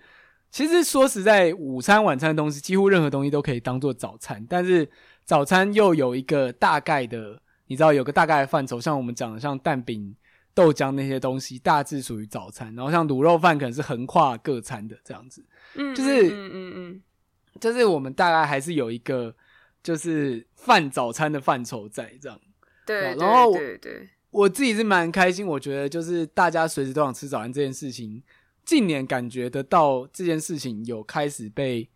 [0.52, 4.90] 其实说实在，午餐、晚餐的东西，几乎任何东西都可以当做早餐，但是
[5.26, 7.42] 早餐又有一个大概的。
[7.68, 10.16] 你知道有个大概的范畴，像我们讲的，像蛋饼、
[10.54, 12.74] 豆浆那些东西，大致属于早餐。
[12.76, 15.44] 然后像卤肉饭，可能是横跨各餐的这样子。
[15.76, 17.02] 嗯，就是嗯嗯嗯，
[17.60, 19.36] 就是我们大概还是有一个
[19.84, 22.40] 就是饭早餐的范畴在这样。
[22.86, 28.22] 对，然后对对，对，我自己是蛮开心，我觉得就是大家随时都想吃早餐这件事情，
[28.64, 31.90] 近年感觉得到这件事情有开始被。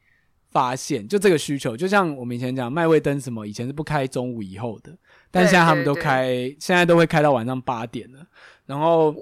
[0.52, 4.98] 发现就这个需求，就像我们以前讲麦味登什么，以前是不开中午以后的，
[5.32, 6.28] 但现在他们都开，
[6.60, 8.26] 现在都会开到晚上八点了。
[8.66, 9.16] 然后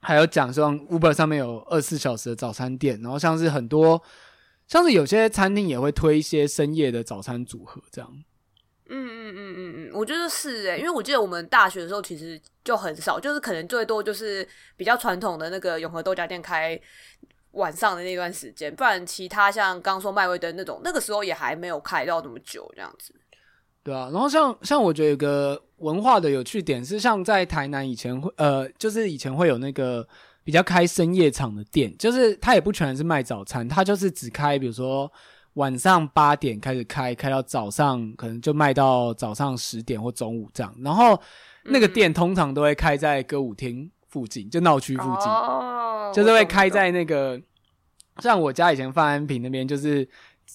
[0.00, 4.02] 还有讲说 Uber 上面有二十四小时的早餐店，然后像是很多，
[4.66, 8.10] 像是有些餐厅也会推一些深夜的早餐组合，这样。
[8.88, 16.80] 嗯嗯嗯嗯嗯，我觉得是诶，因为我记得我们大学的时候其实就很少，就是可能最多就是比较传统的那个永和豆浆店开。
[17.52, 23.14] 晚上的那段时间，不然其他像刚说麦味登那种，那个时候也还没有开到那么久这样子。
[23.84, 30.06] 对啊，然后像像我觉得有个文化的有趣点是，像在台南以前会呃，就是以前会有那个
[30.42, 35.10] 比较开深夜场的店，就是它也不全是卖早餐，它就是只开，比如说
[35.54, 40.74] 晚上八点开始开，开到早上可能就卖到早上十点或中午这样。
[40.80, 41.20] 然后
[41.64, 45.30] 那个店通常都会开在歌舞厅附近，就闹区附近。
[45.30, 47.40] 哦就是会开在那个，
[48.22, 50.08] 像我家以前范安平那边，就是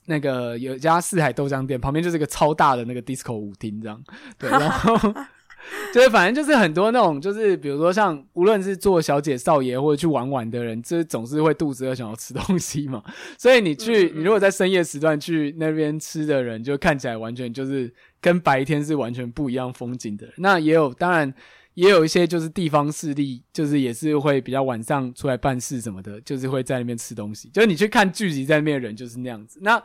[0.06, 4.02] 那个有一家四海豆浆店，旁边就是一个超大的那个 disco 舞厅，这样。
[4.38, 4.96] 对，然后
[5.94, 13.04] 就是反正就是很多那种，就是比如说像无论是做小姐少爷或者去玩玩的人，就是总是会肚子饿想要吃东西嘛。
[13.38, 20.28] 所以你去，你如果在深夜时段去那边吃的人，就看起来完全就是跟白天是完全不一样风景的。
[20.38, 21.34] 那也有，当然。
[21.80, 27.50] 也有一些就是地方势力，就是也是会比较晚上出来办事什么的，就是会在那边吃东西。
[27.54, 29.60] 就是你去看聚集在那边的人就是那样子。
[29.62, 29.82] 那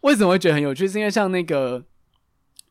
[0.00, 0.88] 为什么会觉得很有趣？
[0.88, 1.80] 是因为像那个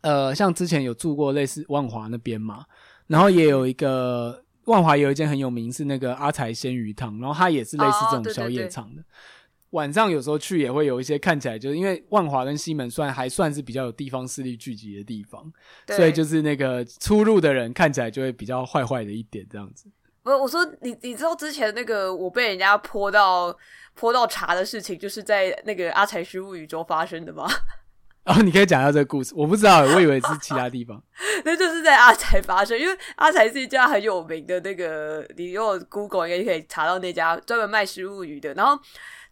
[0.02, 2.66] 呃，像之前有住过类似万华那边嘛，
[3.08, 9.02] 然后也有一个万华有一间很有名是那个阿财鲜鱼汤，然后它也是类似这种宵夜场的。
[9.02, 9.37] 哦，对对对。
[9.78, 15.54] 晚上有时候去也会有一些看起来就是因为万华跟西门算还算是比较有地方势力聚集的地方，
[15.96, 19.86] 所以就是那个出入的人看起来就会比较坏坏的一点这样子。
[20.24, 23.56] 不是，我说你你知道之前那个我被人家泼到
[23.94, 27.46] 泼到茶的事情，就是在那个阿财食物语中发生的吗？
[28.26, 29.34] 哦，你可以讲一下这个故事。
[29.38, 31.02] 我不知道，我以为是其他地方。
[31.46, 38.82] 那就是在阿财发生，因为阿财是一家很有名的那个，你用 Google 应该可以查到那家专门卖食物鱼的，然后。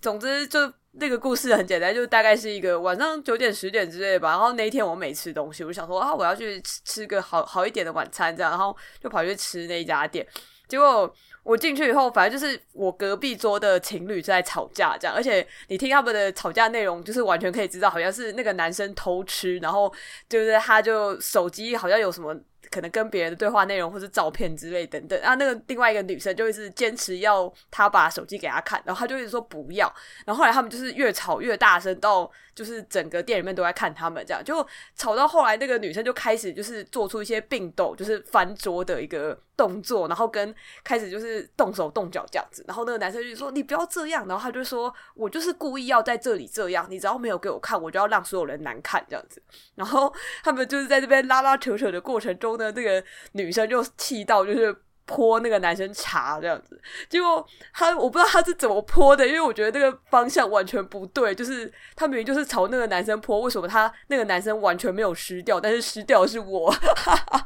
[0.05, 4.29] 总之，就那个故事很简单，就大概是一个晚上九点十点之类吧。
[4.29, 10.23] 然后那一天我没吃东西，我想说啊，我要去吃吃个好好一点的晚餐，这样，然后就跑去吃那一家店。
[10.67, 15.15] 结果我进去以后，反正就是我隔壁桌的情侣在吵架，这样。
[15.15, 19.91] 而且你听他们的吵架内容，就是完全可以知道，好像是那个男生偷吃，然后
[20.29, 22.39] 就是他就手机好像有什么。
[22.71, 25.19] 可能跟别人的对话内容或是照片之类等等。
[25.21, 29.93] 然后那个另外一个女生就一直坚持要他把手机给他看，然后他就一直说不要。
[30.25, 40.53] 然后后来他们就是越吵越大声，到就是整个店里面都在看他们这样，就吵到后来那个女生就开始就是做出一些并斗，就是翻桌的一个动作，然后跟
[40.83, 42.63] 开始就是动手动脚这样子。
[42.67, 49.41] 然后那个男生就说你不要这样，然后他就说我就是故意要在这里这样，你只要没有给我看，我就要让所有人难看这样子。
[49.75, 50.13] 然后
[50.43, 53.03] 他们就是在这边拉拉扯扯的过程中呢，那个
[53.33, 54.75] 女生就气到就是
[55.05, 56.81] 泼那个男生茶这样子。
[57.09, 66.73] 结果他我不知道他是怎么泼的，因为我觉得那个方向完全不对，就是他明明就是朝那个男生泼，为什么他那个男生完全没有湿掉，但是湿掉的是我？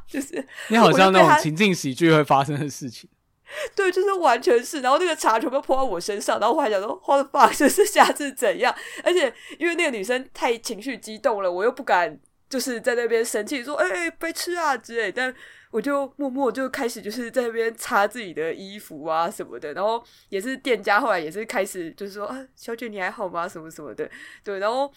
[0.08, 3.10] 就是你好像那种情境喜剧会发生的事情。
[3.76, 8.72] 对，就是完全是，然后那个茶全部泼到我身上，然后我还想说，what the fuck， 这是下次怎样？
[9.04, 12.20] 而且因为那个女生太情绪激动了，我又不敢
[12.50, 15.34] 就是在那边生气说，哎、欸，白痴啊之类，但
[15.72, 23.48] 我就默默就开始就是在那边擦自己的衣服啊什么的，然后也是店家后来也是开始就是说，啊，小姐你还好吗？
[23.48, 24.10] 什么什么的，
[24.44, 24.92] 对，然后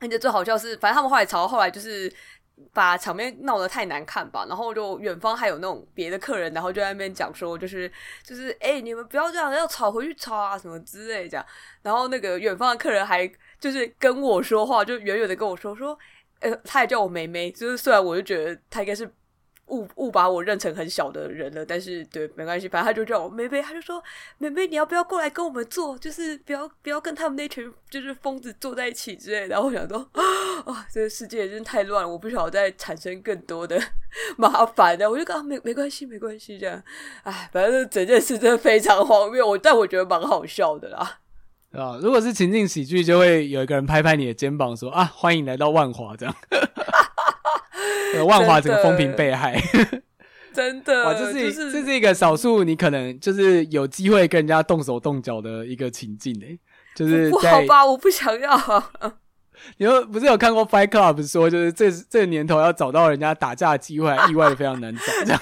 [0.00, 2.12] 而且最好笑是，反正他们后来吵，后来就是。
[2.72, 7.88] 把场面闹得太难看吧，然后就远方还有那种别的客人，然后就在那边讲说，就是
[8.24, 11.46] 就是哎、你们不要这样，要吵回去吵啊什么之类这样。
[11.82, 13.30] 然后那个远方的客人还
[13.60, 15.96] 就是跟我说话，就远远的跟我说说，
[16.40, 19.10] 呃，他也叫我妹妹，就是虽然我就觉得他应该是。
[19.70, 24.02] 误误把我认成很小的人了，但是对，没关系，反正他就叫我妹妹，他就说
[24.38, 25.98] 妹妹，你要不要过来跟我们坐？
[25.98, 29.48] 就是不要不要跟他们那群就是疯子坐在一起之类的。
[29.48, 30.22] 然后我想说，啊、
[30.64, 33.78] 哦，这个世界真的太乱了，我不晓得再产生更多的
[34.38, 35.10] 麻烦的。
[35.10, 36.82] 我就讲没没关系，没关系，这样，
[37.24, 41.20] 哎，反正整件事真的非常荒谬，我但我觉得蛮好笑的啦。
[41.72, 46.34] 啊，如果是情境喜剧，就会有一个人拍拍你的肩膀说啊，欢迎来到万华这样。
[48.26, 49.62] 万华整个风评被害，
[50.52, 51.14] 真的哇！
[51.14, 56.58] 这是、就是、这是一个少数你可能就是有机会跟人家动手动脚的一个情境诶，
[56.96, 57.86] 就是不好吧？
[57.86, 58.58] 我不想要。
[59.76, 65.02] 你有不是有看过 Fight Club 说，就是这这个年头要找到人家打架的机会，意外的非常难找。
[65.24, 65.40] 这样，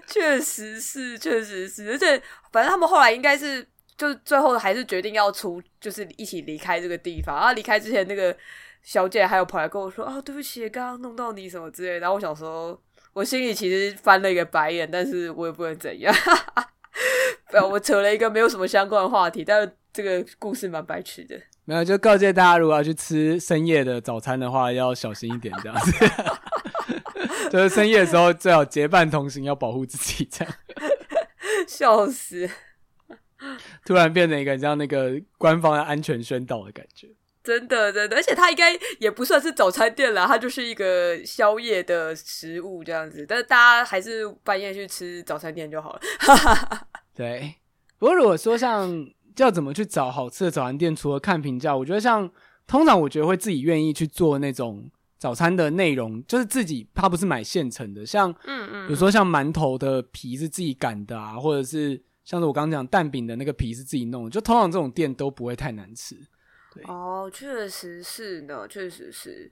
[0.08, 3.68] 确实是，确实是，而且反正他们后来应该是，
[4.00, 7.36] 就最后还是决定要出，就是一起离开这个地方。
[7.36, 8.34] 然后离开之前那个。
[8.82, 11.98] 小姐还有跑来跟我说啊，对不起，刚刚弄到你什么之类。
[11.98, 12.80] 然后我想说，
[13.12, 16.14] 我心里其实翻了一个白眼，但是我也不能怎样。
[17.50, 21.38] 不， 我扯了一个没有什么相关的话题，但是这个故事蛮白痴的。
[21.66, 25.92] 没有，就告诫大家，如果要去吃深夜的早餐的话，要小心一点，这样子。
[27.52, 30.54] 就是深夜的时候，最好结伴同行，要保护自己，这样。
[31.68, 32.48] 笑死！
[33.84, 37.08] 突然变成一个像那个官方的安全宣导的感觉。
[37.42, 43.24] 真的，真的，而且它应该也不算是早餐店啦，它就是一个宵夜的食物这样子。
[43.26, 46.00] 但是大家还是半夜去吃早餐店就好了。
[47.16, 47.54] 对，
[47.98, 49.06] 不过如果说像
[49.38, 52.30] 要怎么去找好吃的早餐店，除了看评价，我觉得像
[52.66, 66.16] 通常我觉得会自己愿意去做那种早餐的内容，就是自己他不是买现成的，像嗯嗯，比如说像馒头的皮是自己擀的啊，或者是像是我刚刚讲蛋饼的那个皮是自己弄的，就通常这种店都不会太难吃。
[66.84, 69.50] 哦，确实是的，确实是，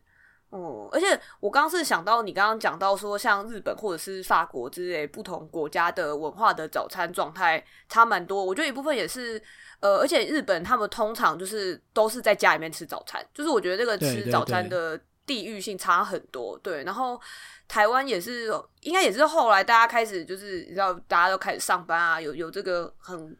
[0.50, 8.44] 哦、嗯，而且我刚刚是想到你刚刚讲到说，像日本或者是法国之类不同国家的文化的早餐状态差蛮多。
[8.44, 9.42] 我觉得一部分也是，
[9.80, 16.56] 呃，而且日本他们通常就是都是在家里面吃早餐，就是我觉得这个吃早餐的地域性差很多。
[16.58, 17.20] 对，对，对，对，然后
[17.68, 18.50] 台湾也是，
[18.80, 23.36] 应该也是后来大家开始就是你知道，大家都开始上班啊，有有这个很。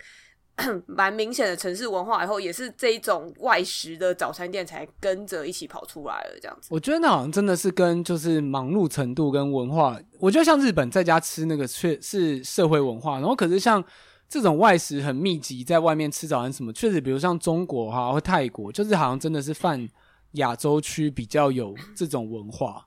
[0.89, 6.67] 蛮明显的城市文化，以后也是这一种外食的早餐店才跟着一起跑出来了，这样子。
[6.73, 13.85] 我觉得那好像真的是跟就是忙碌程度跟文化，我觉得像日本在家吃那个确是社会文化，然后可是像
[14.29, 19.89] 这种外食很密集，在外面吃早餐什么，确实比如像中国哈或泰国，就是好像真的是泛
[20.33, 22.85] 亚洲区比较有这种文化，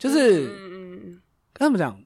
[0.00, 1.20] 就是嗯，
[1.52, 1.96] 跟他们讲，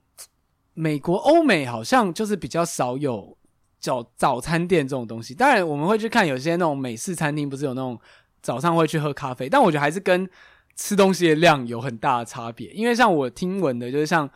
[0.74, 3.38] 美国欧美好像就是比较少有。
[3.80, 8.00] 早早餐店这种东西，当然我们会去看有些那种美式餐厅，不是有那种
[8.40, 10.26] 早上会去喝咖啡，但我觉得还是跟
[10.74, 12.70] 吃东西的量有很大的差别。
[12.70, 14.26] 因为像我听闻的，就是像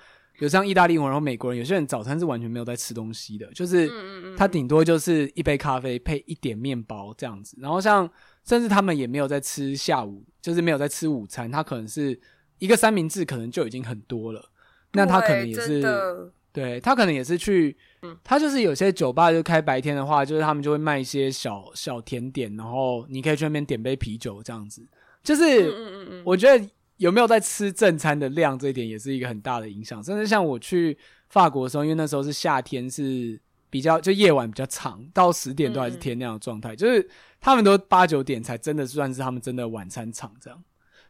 [0.40, 3.90] 有像意大利人，然后美国人，有些人早餐是完全没有在吃东西的，就是
[4.36, 7.56] 他顶多就是一杯咖啡配一点面包这样子。
[7.58, 8.06] 然后像
[8.44, 12.20] 甚至他们也没有在吃下午，就是没有在吃午餐，他可能是
[12.58, 14.50] 一个三明治，可能就已经很多了。
[14.92, 16.32] 那他可能也是。
[16.50, 17.76] 对，他可能也是去，
[18.24, 24.84] 他就是有些酒吧就开白天的话，就是他们就会卖一些小小甜点，然后你可以去那边点杯啤酒这样子。
[25.22, 30.02] 就是，我觉得有没有在吃正餐的量，这一点也是一个很大的影响。
[30.02, 30.96] 甚至像我去
[31.28, 33.38] 法国的时候，因为那时候是夏天，是
[33.70, 37.08] 比较就夜晚比较长，到十点都还是天亮的状态，嗯、就是
[37.40, 40.60] 他们都八九点才真的算是他们真的晚餐场这样。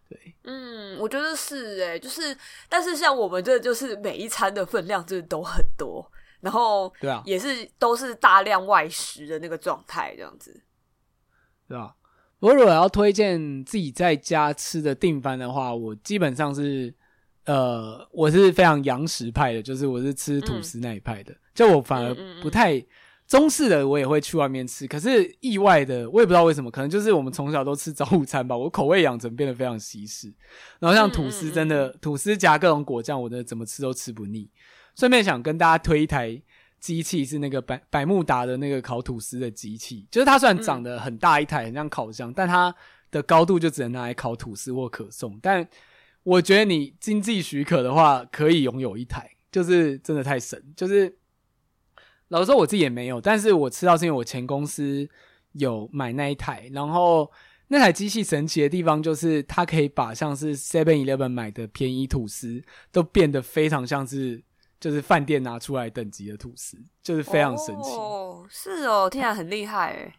[0.09, 2.37] 对，嗯，我觉得是哎、欸，就是，
[2.69, 10.63] 但是像我们这就是每一餐的分量就是都很多，然后对啊，也是都是大量外食的那个状态这样子，
[11.69, 11.95] 对吧？
[12.41, 16.95] 我如果要推荐自己在家吃的订番的话，我基本上是，
[17.45, 22.85] 呃，我是非常洋食派的，就是我是吃吐司那一派的，嗯、就我反而不太。
[23.29, 30.33] 中式的我也会去外面吃，可是意外的我也不知道为什么，可能就是我们从小都吃早午餐吧， 我口味养成变得非常西式。
[30.81, 34.49] 然后像吐司，真的吐司夹各种果酱，我的怎么吃都吃不腻。
[34.97, 36.41] 顺便想跟大家推一台
[36.81, 42.75] 机器，是那个百百慕达的那个烤吐司的机器，就是它虽然长得很大一台，很像烤箱，但它
[43.11, 45.39] 的高度就只能拿来烤吐司或可颂。
[45.43, 45.69] 但
[46.23, 51.15] 我觉得你经济许可的话，可以拥有一台，就是真的太神，就是。
[52.29, 55.09] 老实说，我自己也没有，但是我吃到是因为我前公司
[55.53, 57.31] 有买那一台，然后
[57.69, 62.63] 那台机器神奇的地方就是它可以把像是 Seven Eleven 买的便宜吐司
[62.93, 64.43] 都变得非常像是
[64.81, 67.91] 就是饭店拿出来等级的吐司，就是非常神奇。
[67.93, 70.13] 哦，是哦，听起来很厉害诶。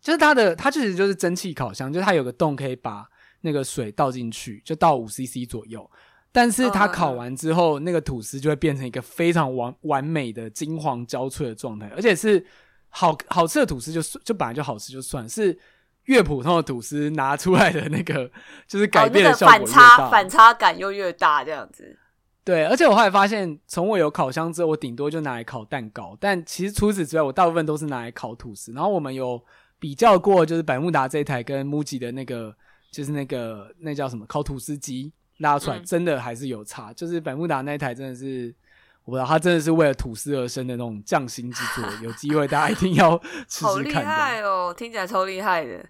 [0.00, 3.06] 就是它的，它其实就是蒸汽烤箱，就是它有个洞可以把
[3.42, 5.90] 那个水倒进去，就倒五 CC 左右。
[6.32, 12.44] 但是它烤完之后，嗯、那个吐司就会变成一个非常完完美的金黄焦脆的状态，而且是
[12.88, 15.58] 好好吃的吐司就，就就本来就好吃就算是
[16.04, 18.30] 越普通的吐司拿出来的那个，
[18.68, 21.98] 就是改变的效果越大，哦那个、反差反差感又越大这样子。
[22.42, 28.72] 对，而且我后来发现，从我有烤箱之后，我顶多就拿来烤蛋糕，但其实除此之外，我大部分都是拿来烤吐司。
[28.72, 29.40] 然后我们有
[29.78, 32.52] 比较过，就是百慕达这一台跟 MUJI 的那个，
[32.90, 35.12] 就是那个那叫什么烤吐司机。
[35.40, 38.54] 拉出来真的还是有差，嗯、就是百慕达那一台真的是，
[39.04, 41.84] 我不知道它真的是为了吐司而生的那种匠心之作。
[42.02, 43.18] 有机会大家一定要
[43.48, 43.74] 吃吃看。
[43.74, 45.84] 好厉害哦，听起来超厉害的。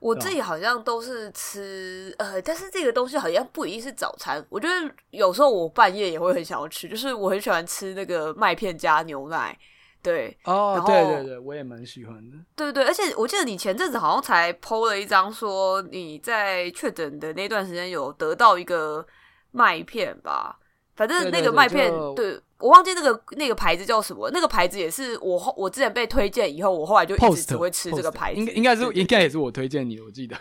[0.00, 4.44] 我自己好像都是吃呃，但是这个东西好像不一定是早餐。
[4.50, 9.58] 我觉得有时候我半夜也会很想要吃，就是我很喜欢吃那个麦片加牛奶。
[10.04, 12.36] 对哦，对对对，我也蛮喜欢的。
[12.54, 19.04] 对对对，而且我记得你前阵子好像才 PO 了一张，说你在确诊的那段时间有得到一个
[19.50, 20.58] 麦片吧？
[20.94, 24.30] 反正那个麦片，对，我忘记那个那个牌子叫什么。
[24.30, 28.38] 那个牌子也是我后我之前被推荐以后，我后来就一直只会吃这个牌子。
[28.38, 30.36] 应该应该是应该也是我推荐你，我记得。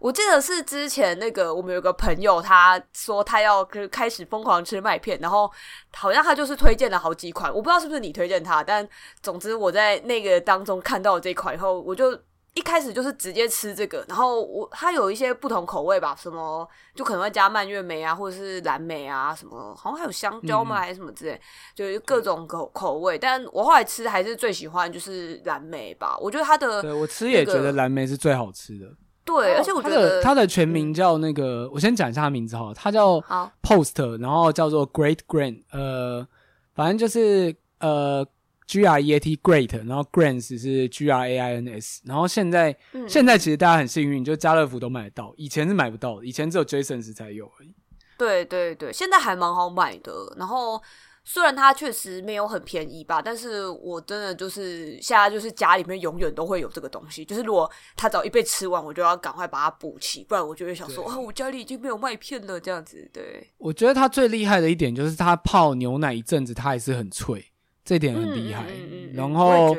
[0.00, 5.48] 我记得是之前那个我们有个朋友，他说他要开始疯狂吃麦片，然后
[5.92, 8.88] 好像他就是推荐了好几款，我不知道是不是你推荐他，但
[9.22, 12.18] 总之我在那个当中看到这款以后，我就
[12.54, 20.78] 一开始就是直接吃这个，然后我它有一些不同口味吧，什么就可能会加蔓越莓啊，或者是蓝莓啊，什么好像还有香蕉吗？
[20.78, 21.40] 还是什么之类，
[21.74, 23.18] 就是各种口口味。
[23.18, 28.86] 但我后来吃还是最喜欢就是蓝莓吧，我觉得它的、那个，对我吃也觉得蓝莓是最好吃的。
[29.30, 33.20] 对，而且我觉得他的的全名叫那个，嗯、我先讲一下他名字哈，他叫
[33.62, 36.26] Post，然后叫做 Great Grain，呃，
[36.74, 38.26] 反正就是呃
[38.66, 47.14] G R E A T Great，然后 Grains 是 G R A I N S，然后现在、嗯、现在其实大家很幸运，就家乐福都买得到，以前是买不到的，以前只有 Jasons
[47.14, 47.74] 才有而已。
[48.18, 50.82] 对对对，现在还蛮好买的，然后。
[51.24, 63.08] 虽然它确实没有很便宜吧，但是我真的就是现在就是家里面永远都会有这个东西，就是如果它早一被吃完，我就要赶快把它补齐，不然我就会想说，哦，我家里已经没有麦片了这样子。
[63.12, 67.44] 对，我觉得它最厉害的一点就是它泡牛奶一阵子，它还是很脆，
[67.84, 68.64] 这点很厉害。
[68.64, 69.76] 嗯嗯嗯、然后。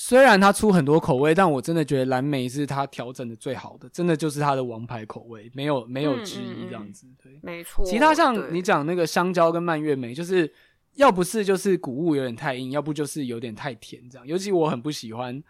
[0.00, 7.08] 虽然它出很多口味，但我真的觉得蓝莓是它调整的最好的，真的就是它的王牌口味，没有没有之一这样子。
[7.20, 7.84] 对，没错。
[7.84, 10.54] 其他像你讲那个香蕉跟蔓越莓，就是
[10.94, 14.24] 要不是就是谷物有点太硬，要不就是有点太甜这样。
[14.24, 15.42] 尤其我很不喜欢，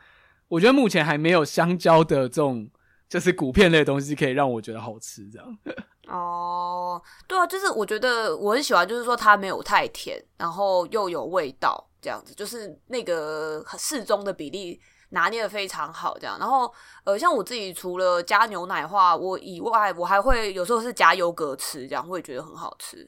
[0.48, 2.66] 我觉得目前还没有香蕉的这种
[3.06, 5.58] 就是谷片类的东西可以让我觉得好吃这样。
[6.08, 11.84] 哦，对啊，就是我觉得我很喜欢，就是说它没有太甜，然后又有味道。
[12.08, 14.80] 这样子就是那个适中的比例
[15.10, 16.38] 拿捏的非常好，这样。
[16.38, 16.72] 然后
[17.04, 23.06] 呃，像我自己除了加牛奶的话，我以外我还会有时候是加优格吃，这样会觉得很好吃。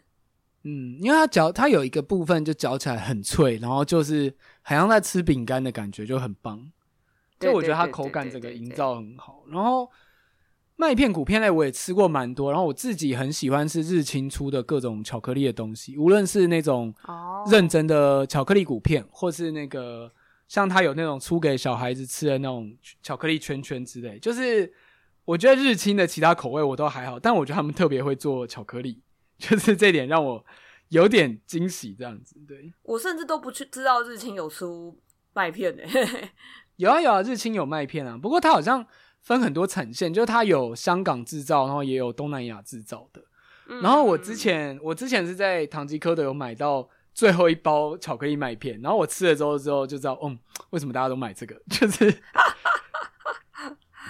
[0.64, 6.70] 嗯，因为它嚼它有一个部分就嚼起来很脆，然后就是好像在吃饼干的感觉，就很棒。
[7.38, 9.90] 就我觉得它口感整个营造很好，然后。
[10.81, 16.95] 麦片、谷片类我也吃过蛮多，然后我自己很喜欢吃日清出的各种巧克力的东西，无论是那种
[17.51, 20.11] 认真的巧克力谷片，或是那个
[20.49, 24.72] 像他有那种出给小孩子吃的那种巧克力圈圈之类，就是
[25.26, 29.03] 我觉得日清的其他口味我都还好，但我觉得他们特别会做巧克力，
[29.37, 30.43] 就是这点让我
[30.89, 31.95] 有点惊喜。
[31.99, 34.99] 这样子，对，我甚至都不去知道日清有出
[35.35, 35.83] 麦片呢。
[36.76, 38.87] 有啊有啊，日清有麦片啊，不过它好像
[39.23, 43.23] 分很多产线，就是它有香港制造，然后也有东南亚制造的。
[43.81, 50.39] 然后我之前我之前是在唐吉诃德有买到最后一包巧克力麦片，然后我吃了之后之后就知道，嗯，
[50.71, 52.23] 为什么大家都买这个， 就是。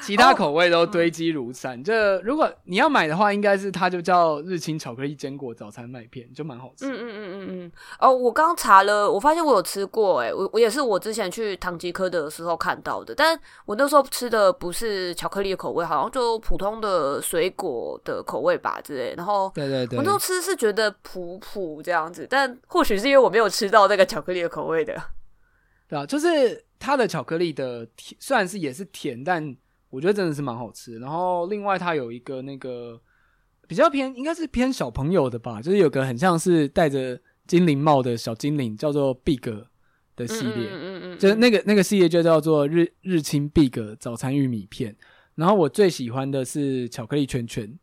[0.01, 6.87] 其他口味都堆积如山，哦、就如果你要买的话，应该是它就叫日清巧克力坚果早餐麦片，就蛮好吃。
[6.87, 7.73] 嗯嗯嗯嗯嗯。
[7.99, 19.15] 哦，我刚查了，我发现我有吃过，诶，我我也是我之前去唐吉诃德的时候看到的，但我那时候吃的不是巧克力的口味，好像就普通的水果的口味吧之类。
[19.17, 24.95] 然后，对对对，我那时候吃是觉得普普这样子，但或许是因为我没有吃到那个巧克力的口味的。
[25.89, 29.57] 对啊，就是它的巧克力的甜，虽然是也是甜，但。
[29.91, 33.01] 我觉得真的是蛮好吃，然后另外它有一个那个
[33.67, 39.41] 比较偏，应该是偏小朋友的吧，就是有个很像是戴着精灵帽的小精灵，叫做 Big
[40.17, 44.97] 的系列，嗯嗯就是那个那个系列就叫做日日清 Big 早餐玉米片。
[45.35, 47.79] 然后我最喜欢的是巧克力圈圈，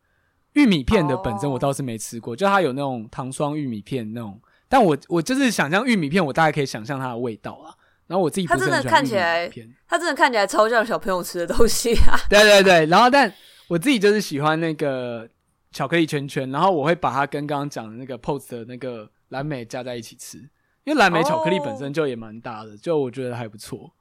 [0.54, 4.40] 玉米片的本身我倒是没吃过，就它有那种糖霜玉米片那种，
[4.70, 7.74] 但我我就是想象玉米片，我大概可以想象它的味道啊。
[8.08, 9.52] 然后我自己它真的看起来，
[9.86, 12.18] 它真的看起来超像小朋友吃的东西啊！
[12.30, 13.32] 对对对，然后但
[13.68, 15.28] 我自己就是喜欢那个
[15.74, 20.38] 巧克力圈圈，然后我会把它跟刚刚讲的那个 Post 的那个蓝莓加在一起吃，
[20.86, 23.92] 因为蓝莓巧克力本身就也蛮大的，就我觉得还不错。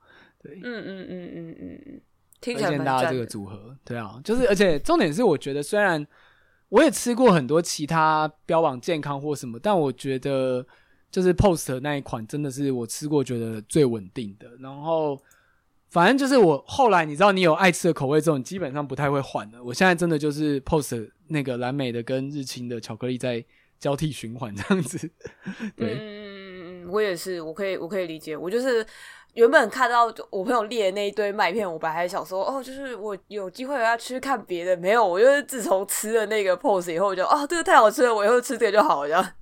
[0.40, 2.00] 对，嗯嗯嗯嗯嗯嗯，
[2.40, 3.76] 听起来蛮搭的这个组合。
[3.84, 6.06] 对啊，就是而且重点是，我觉得虽然
[6.68, 10.64] 我也吃过很多其他标榜健康或什么，但我觉得。
[11.10, 14.48] 就是 Post 的那一款，真的是我吃过觉得最稳定的。
[14.60, 15.18] 然后，
[15.88, 19.62] 反正就是我后来，你知道，你有爱吃的口味之后，你基本上不太会换了。
[19.64, 23.42] 我现在真的就是 Post 那个蓝莓的跟日清的巧克力在
[23.78, 25.10] 交替循环这样子。
[25.76, 28.36] 对，嗯，我也是，我可以，我可以理解。
[28.36, 28.84] 我就是
[29.34, 35.06] 原本看到我朋友列的那一堆麦片，我本来还想说，哦，就是我有机会要去看别的，没有。
[35.06, 39.34] 我就是自从吃了那个 Post 以后，我就哦，这个太好吃了，我以后吃这个就好了。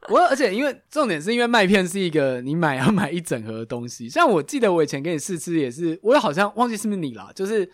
[0.08, 7.68] 我而且因为重点是因为麦片是一个你买要买一整盒的东西， 像我记得我以前给你试吃也是，我好像忘记是不是你啦，就是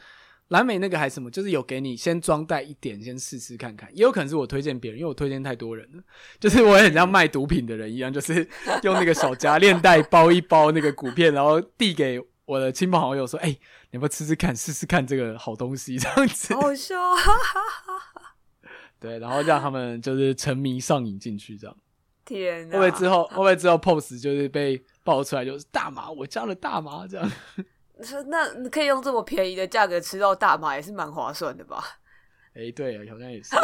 [0.48, 6.02] 蓝莓那个还是什么，就是有给你先装袋一点先试吃看看，也有可能是我推荐别人，因为我推荐太多人了，
[6.40, 8.48] 就是我也很像卖毒品的人一样，就是
[8.82, 13.58] 用那个小夹链袋包一包那个谷片，然后递给我的亲朋好友说，哎、欸，你
[13.92, 15.98] 要不要吃吃看，试试看这个好东西？
[15.98, 16.94] 这样子，好笑，
[18.98, 21.76] 对，然后让他们就是沉迷上瘾进去这样。
[22.24, 22.78] 天哪！
[22.78, 26.10] 会不会之后，会不会之后 pose 就是被爆出来就是大麻？
[26.10, 27.30] 我加了大麻这样。
[28.26, 31.84] 那你可以用这么便宜的价格吃到大麻，也是蛮划算的吧？
[32.56, 33.50] 哎、欸，对啊，好像也是。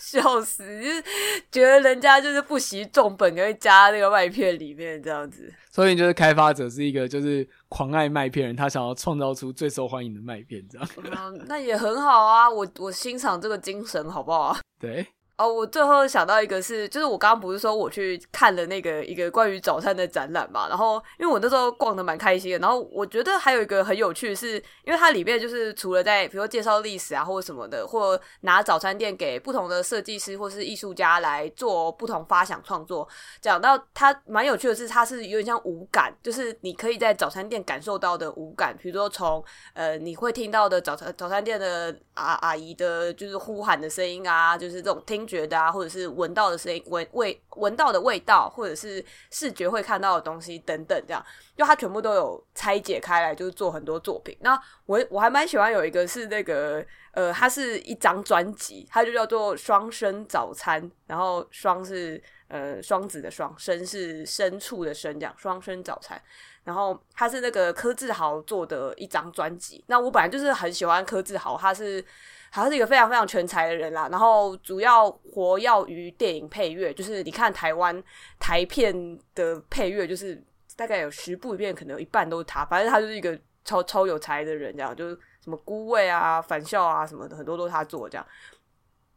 [0.00, 0.64] 笑死！
[0.80, 1.04] 就是
[1.50, 5.52] 觉得人家就是不惜重本，会加那个麦片里面这样子。
[5.72, 10.88] 所以就是开发者是一个就是狂爱麦片人，他想要创造出最受欢迎的麦片这样。
[11.02, 14.56] 嗯，那也很好啊，我我欣赏这个精神，好不好？
[14.78, 15.04] 对。
[15.38, 33.08] 哦，我最后想到一个是，就是我刚刚不是说我去看了那个一个关于早餐的展览嘛，然后因为我那时候逛的蛮开心的，然后我觉得还有一个很有趣是，因为它里面就是除了在比如说介绍历史啊或者什么的，或拿早餐店给不同的设计师或是艺术家来做不同发想创作，
[33.40, 45.27] 讲到它蛮有趣的是，它是有点像五感，就是你可以在早餐店感受到的五感，比如说从呃你会听到的早餐早餐店的阿阿姨的就是呼喊的声音啊，就是这种听。
[45.28, 51.24] 觉得啊，或者是闻到的声音、闻味、闻到的味道，或者是视觉会看到的东西等等，这样
[51.54, 54.34] 就它全部都有拆解开来，就是做很多作品。
[54.40, 66.20] 那我我还蛮喜欢有一个是那个呃，它是一张专辑，它就叫做《双生早餐》，然后双是呃双子的双，生是牲畜的生，这样双生早餐。
[66.64, 69.84] 然后它是那个柯智豪做的一张专辑。
[69.86, 72.04] 那我本来就是很喜欢柯智豪，他是。
[72.50, 78.02] 他是一个非常非常全才的人啦，然后主要活跃于电影配乐，就是你看台湾
[78.38, 80.42] 台片的配乐，就是
[80.76, 88.26] 大概有十部里面可能有一半都是他，反正他就是一个超超有才的人，这样就是什么孤味啊、返校啊什么的，很多都是他做这样。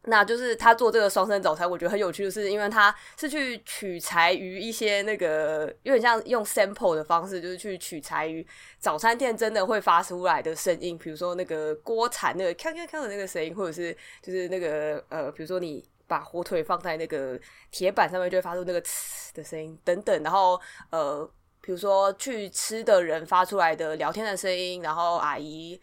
[0.06, 8.46] 那就是他做这个双生早餐，我觉得很有趣就是，因为他是去取材于一些那个有点像用 sample 的方式，就是去取材于
[8.80, 17.40] 早餐店真的会发出来的声音，比如说那个锅铲那个锵锵锵的那个声音，或者是就是那个呃，比如说你把火腿放在那个
[17.70, 21.24] 铁板上面，就会发出那个呲的声音等等，然后呃，
[21.62, 25.80] 比如说去吃的人发出来的聊天的声音，然后阿姨。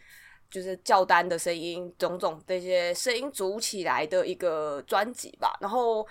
[0.49, 5.57] 就是叫单的声音，种种这些声音组起来的一个专辑吧。
[5.61, 6.05] 然后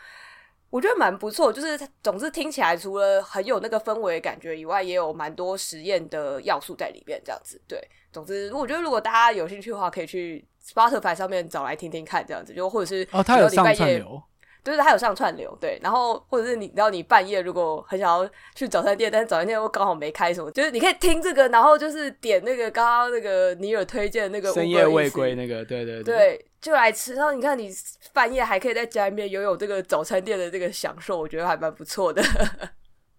[0.70, 7.20] 我觉得蛮不错，就是总之听起来除了很有那个氛围感觉以外，也有蛮多实验的要素在里面。
[7.24, 7.80] 这样子，对。
[8.12, 14.22] 总之，我觉得如果大家有兴趣的话，可以去 Spotify 上面找来听听看，这样子就或者是哦，他有上串流。
[14.62, 27.14] 对对，他有上串流，对，然后或者是你，然后你半夜如果很想要去早餐店，但是早餐店又刚好没开什么，就是你可以听这个，然后就是点那个刚刚那个尼尔推荐的那个深夜未归那个，对对对，对，就来吃。
[27.14, 27.70] 然后你看你
[28.12, 32.22] 半夜还可以在家里面拥有这个早餐店的这个享受，我觉得还蛮不错的。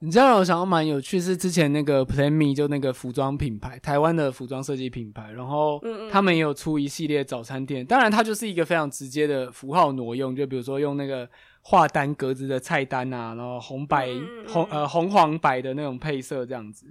[0.02, 7.86] 你知道我想要蛮有趣，是之前那个 Plan Me 就那个服装品牌，台湾的服装设计品牌，然后他们也有出一系列早餐店。
[7.86, 11.30] 当然，它就是一个非常直接的符号挪用，就比如说用那个
[11.64, 14.08] 画单格子的菜单啊，然后红白
[14.47, 16.86] 红呃红黄白的那种配色这样子。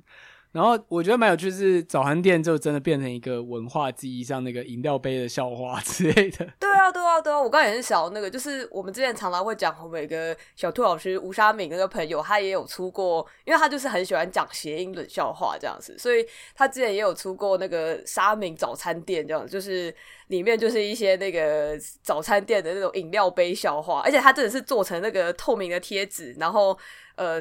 [0.53, 6.49] 然后我觉得蛮有趣，是早餐店就真的变成一个文化记忆，像那个饮料杯的笑话之类的。
[6.59, 7.41] 对啊，对啊，对啊！
[7.41, 19.95] 我刚才也是想那个，就是我们之前常常会讲，我们有个小兔老师吴沙敏那个朋友，他也有出过，因为他就是很喜欢讲谐音冷笑话这样子，所以他之前也有出过那个沙敏早餐店这样子，就是
[20.29, 26.77] 里面就是一些那个早餐店的那种饮料杯笑话，而且他真的是做成那个透明的贴纸，然后
[27.17, 27.41] 呃，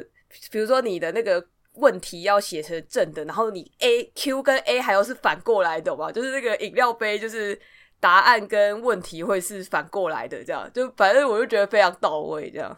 [0.52, 1.44] 比如说你的那个。
[1.78, 6.12] 问题要写成正的，然后你 A Q 跟 A 还要是反过来的吧？
[6.12, 7.60] 就是那个饮料杯，就是
[8.00, 12.78] 答案跟问题会是反过来的，这样就反正我就觉得非常到位，这样。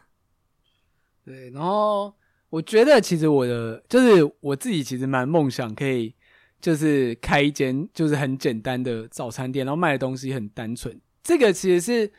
[1.26, 2.14] 对，然后
[2.50, 6.14] 我觉得其实我的就是我自己其实蛮梦想可以
[6.62, 11.00] 就是开一间就是很简单的早餐店，然后卖的东西很单纯。
[11.24, 12.12] 这个其实是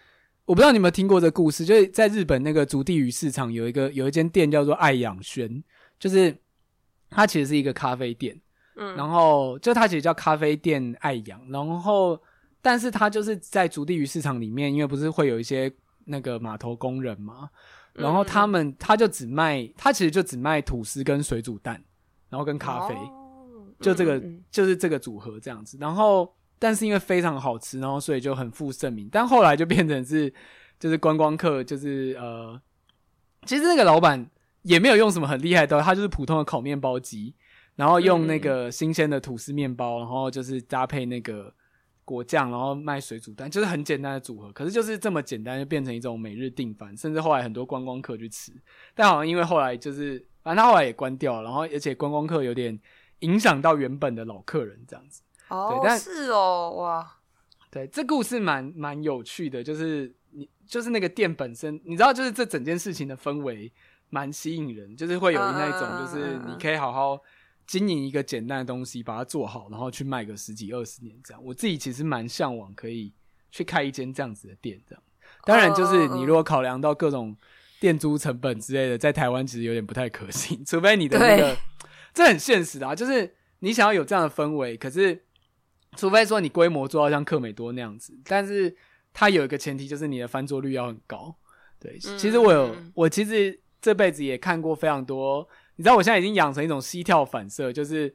[0.44, 5.62] 我不知道你有没有听过这故事，就是在日本那个足地鱼市场有一个有一间店叫做爱养轩，
[5.98, 6.36] 就是。
[7.11, 8.40] 它其实是一个咖啡店，
[8.76, 12.18] 嗯，然后就它其实叫咖啡店爱养，然后
[12.62, 15.70] 但是它就是在竹地鱼市场里面，因为不是会有一些
[16.04, 17.50] 那个码头工人嘛，
[17.92, 21.82] 然后他们他就只卖，他其实就只卖吐司跟水煮蛋，
[22.28, 22.94] 然后跟咖啡，
[23.80, 30.32] 就这个就是这个组合这样子，然后但是因为非常好吃，然后所以就很负盛名，但后来就变成是
[30.78, 32.61] 就是观光客，就是呃，
[33.46, 34.30] 其实那个老板。
[34.62, 37.34] 也没有用什么很厉害的东西，它就是普通的烤面包机，
[37.76, 41.54] 然后用那个新鲜的吐司面包，然后就是搭配那个
[42.04, 44.52] 果酱，然后卖水煮蛋，就是很简单的组合。
[44.52, 48.52] 可是就是这么简单，就变成一种每日订饭，甚至后来很多观光客去吃。
[48.94, 52.78] 但好像因为后来就是，反正他后来也关掉了，然后而且观光客有点
[53.20, 55.22] 影响到原本的老客人这样子。
[55.48, 57.11] 哦，对，但是哦，哇，
[57.70, 63.72] 对，这故事蛮蛮有趣的，就是你就是那个店本身，你知道，就是这整件事情的氛围。
[64.11, 67.18] 蛮吸引人，就是会有那种，就是你可以好好
[67.66, 71.40] 经营一个简单的东西，把它做好，然后去卖个十几二十年这样。
[71.44, 73.12] 我自己其实蛮向往可以
[73.52, 75.02] 去开一间这样子的店，这样。
[75.44, 77.36] 当然，就是你如果考量到各种
[77.78, 81.56] 店租成本之类的，在台湾其实有点不太可行， 除非你的那个，
[82.12, 85.24] 这很现实的啊，就是你想要有这样的氛围，可是
[85.96, 88.76] 除非说你规模做到像克美多那样子，但是
[89.12, 91.36] 它有一个前提，就是你的翻桌率要很高。
[91.78, 93.61] 对，其实我有，我其实。
[93.80, 98.14] 这辈子也看过非常多，你知道，我现在已经养成一种膝跳反射，就是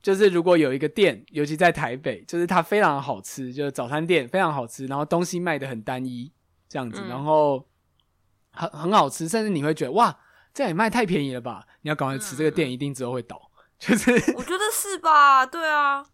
[0.00, 6.32] 就是如果有一个店，尤其在台北，就是它非常好吃，就是早餐店非常好吃，然后东西卖的很单一
[6.68, 7.66] 这样子，然后
[8.52, 10.18] 很很好吃，甚至你会觉得哇，
[10.54, 11.66] 这样也卖太便宜了吧？
[11.82, 15.44] 你要赶快吃，这个店一定之后会倒，就是我觉得是吧？
[15.44, 16.06] 对啊。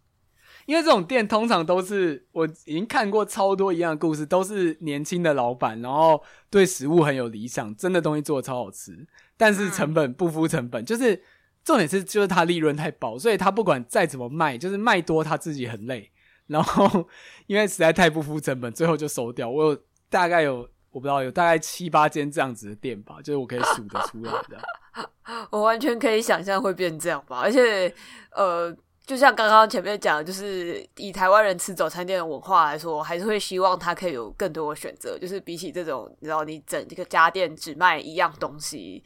[0.65, 9.05] 因为这种店通常都是我已经看过超多一样的故事，都是年轻的老板，然后对食物很有理想，真的东西做的超好吃，
[9.37, 11.21] 但是成本不敷成本，就是
[11.63, 16.11] 重点是就是他利润太薄，所以他不管再怎么卖，就是卖多他自己很累，
[16.47, 17.07] 然后
[17.45, 19.47] 因为实在太不敷成本，最后就收掉。
[19.47, 24.57] 我有大概有我不知道有大概七八间这样子的店吧，就是我可以数得出来的。
[25.51, 27.93] 我完全可以想象会变这样吧，而且
[28.31, 28.75] 呃。
[29.05, 35.15] 就像刚刚前面讲的，就是以台湾人吃早餐店的文化来说，还是会希望它可以有更多的选择。
[35.19, 39.03] 就是比起这种，你知道，你整这个家店只卖一样东西，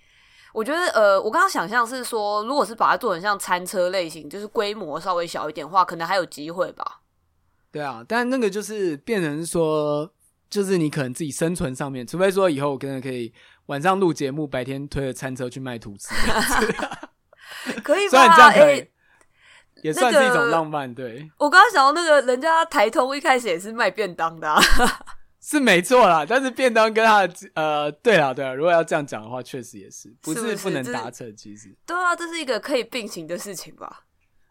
[0.54, 7.02] 我觉得，呃，我刚刚想象是说，如果是把它做成像餐车类型，就是规模稍微小一点的话，可能还有机会吧。
[7.70, 10.10] 对啊，但那个就是变成说，
[10.50, 13.34] 就是你可能自己生存上面，除非说以后我可能可以
[13.66, 16.16] 晚上录节目，白天推着餐车去卖吐司，
[17.84, 18.10] 可以吧？
[18.16, 18.80] 虽然这样可以。
[18.80, 18.92] 欸
[19.84, 21.14] 也算是一种浪漫，对。
[21.14, 24.62] 那个、我刚刚想到那个人家台通一开始也是卖便当的、啊，
[25.42, 26.26] 是没错啦。
[26.28, 28.54] 但是便当跟他的呃，对啊，对啊。
[28.54, 31.76] 如果要这样讲的话，确实也是不是不能达成，其实。
[31.86, 34.06] 对啊，这是一个可以并行的事情吧。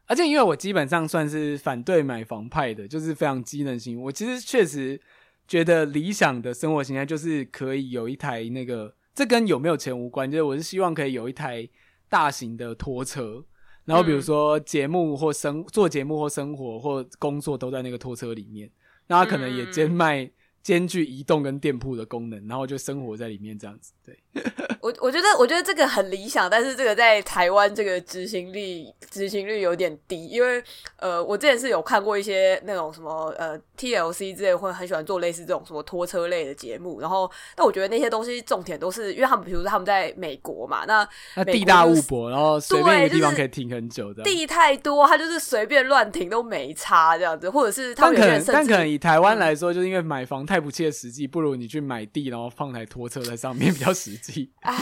[0.06, 4.00] 而且因为我基本上算是反对买房派的，就是非常机能型。
[4.00, 4.98] 我其实确实
[5.46, 11.68] 觉得理想的生活形态就是可以有一台那个，这跟有没有钱无关，就是我是希望可以有一台
[12.08, 13.44] 大型的拖车，
[13.88, 18.70] 然后比如说节目或生做节目或生活或工作都在那个拖车里面，
[19.06, 20.30] 那他可能也兼卖。
[20.68, 23.90] 兼具移动跟店铺的功能，然后就生活在里面这样子。
[24.04, 24.14] 对，
[24.82, 30.62] 我我觉得我觉得这个很理想，但是这个在台湾这个执行力执行率有点低，因为
[30.98, 54.52] 呃，我之前是有看过一些那种什么呃 TLC 之类会很喜欢做类似这种什么拖车类的节目，然后但我觉得那些东西重点都是因为他们比如说他们在美国嘛，那、就是、那地大物博，然后随便一个地方可以停很久的，地太多，他就是随便乱停都没差这样子，或者是他们可能但可能以台湾来说，就是因为买房太不切实际，不如你去买地，然后放台拖车在上面比较实际。
[54.60, 54.74] 哎，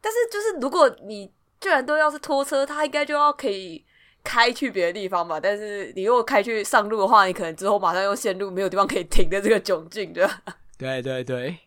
[0.00, 3.84] 但是就是如果你居然都要是拖车，它应该就要可以
[4.22, 5.40] 开去别的地方嘛。
[5.40, 10.42] 但是你如果开去上路的话，你可能之后马上又陷入没有地方可以停的这个窘境，对吧？
[10.76, 11.58] 对对对，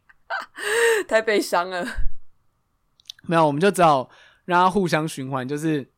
[1.07, 1.85] 太悲伤了。
[3.23, 4.09] 没有，我们就只好
[4.45, 5.89] 让它互相循环，就是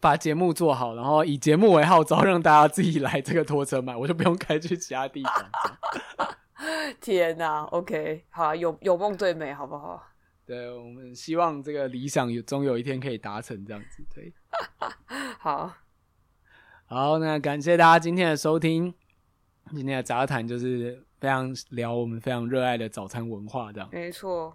[0.00, 5.50] 把节目做好，然后以节目为号召，让大家自己来这个拖车买，我就不用开去其他地方。
[7.00, 10.02] 天哪，OK，好啊，有有梦最美，好不好？
[10.46, 14.04] 对，我们希望这个理想有终有一天可以达成，这样子。
[14.14, 14.32] 对，
[15.40, 15.72] 好，
[16.86, 18.92] 好，那感谢大家今天的收听。
[19.74, 23.88] 今天的杂谈就是非常聊我们非常热爱的早餐文化，这样。
[23.90, 24.54] 没错。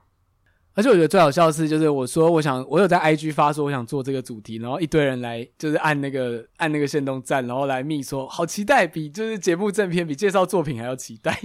[0.75, 11.37] 而且我觉得最好笑的是，就是我说我想，我有在 IG 发说我想做这个主题，然后一堆人来，就是按那个按那个限动赞，然后来密说好期待，比就是节目正片比介绍作品还要期待。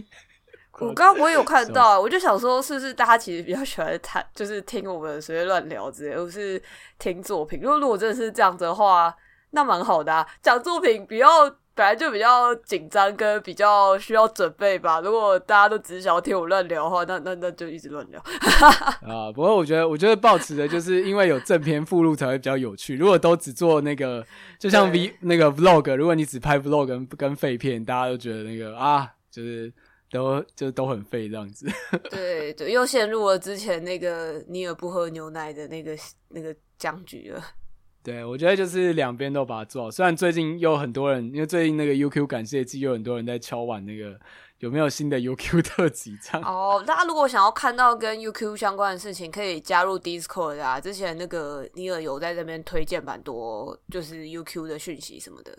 [0.80, 6.60] 我刚刚我也有看到，我就想说，是不是大家其实比较喜欢谈，就是听我们随便乱聊之类，而不是
[6.98, 7.60] 听作品？
[7.60, 9.14] 如果如果真的是这样子的话，
[9.50, 10.26] 那蛮好的啊。
[10.42, 11.26] 讲作品比较
[11.74, 15.00] 本来就比较紧张，跟比较需要准备吧。
[15.00, 18.20] 如果大家都只是想要听我乱聊的话，那那那就一直乱聊。
[19.06, 22.96] 啊，不过我觉得，我觉得抱持的就是因为有正片附录才会比较有趣。
[22.96, 24.24] 如果都只做那个，
[24.58, 29.72] 就像 V 那个 Vlog，如果你只拍 Vlog 跟跟废片，大家都觉得那个啊，就是。
[30.14, 31.66] 都就都很废这样子，
[32.08, 35.96] 对对，又陷入了之前那个尼尔不喝牛奶的那个
[36.28, 37.44] 那个僵局了。
[38.04, 39.90] 对，我觉得就是两边都把它做好。
[39.90, 44.20] 虽然最近有很多人，因为最近那个 UQ 感谢季，有很多人在敲碗那个
[44.58, 46.42] 有没有新的 UQ 特辑这样。
[46.46, 50.78] 哦，大家如果想要看到跟 UQ 相关的事情，可以加入 Discord 啊。
[50.78, 55.58] 之前那个尼尔有在这边推荐蛮多，就是 UQ 的讯息什么的。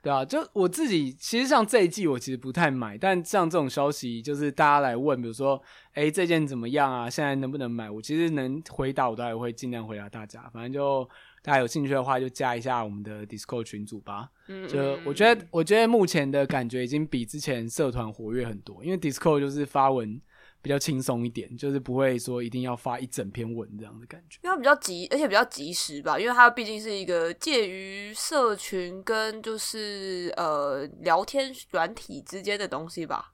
[0.00, 5.60] 对啊，就我自己，其实像这一季我其实不太买，但像这种消息，就是大家来问，比如说，
[5.92, 7.10] 哎，这件怎么样啊？
[7.10, 7.90] 现在能不能买？
[7.90, 10.48] 我其实能回答，我都还会尽量回答大家。
[10.52, 11.08] 反正就
[11.42, 14.30] 大家有兴趣的话，就加一下我们的 Discord 群组吧。
[14.46, 20.20] 嗯，就我觉得，我觉得目前的感觉已经比之前社团活跃很多，因为 Discord 就是发文。
[20.60, 33.32] 比较轻松一点，就是不会说一定要发一整篇文这样的感觉，因为它比较及，而且比较及时吧，因为它毕竟是一个介于社群跟就是呃聊天软体之间的东西吧。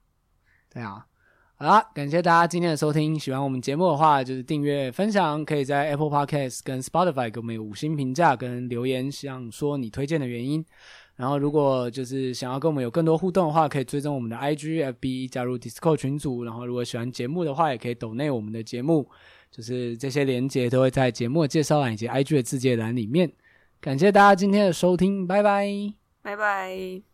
[0.72, 1.06] 对啊，
[1.56, 10.64] 好啦，感谢大家今天的收听，喜欢我们节目的话，就是订阅、分享，可以在 Apple Podcast 跟 Spotify 给我们五星评价跟留言，想说你推荐的原因。
[11.16, 16.42] 然后，如果就是想要跟我们有更多互动的话，可以追踪我们的 IG、FB，加入 Discord 群组。
[16.42, 19.08] 然后，如果喜欢节目的话，也可以抖内我们的节目，
[19.50, 23.30] 就是这些连接都会在节目的介绍栏以及 IG 的字节栏里面。
[23.80, 25.68] 感谢大家今天的收听，拜拜，
[26.22, 27.13] 拜拜。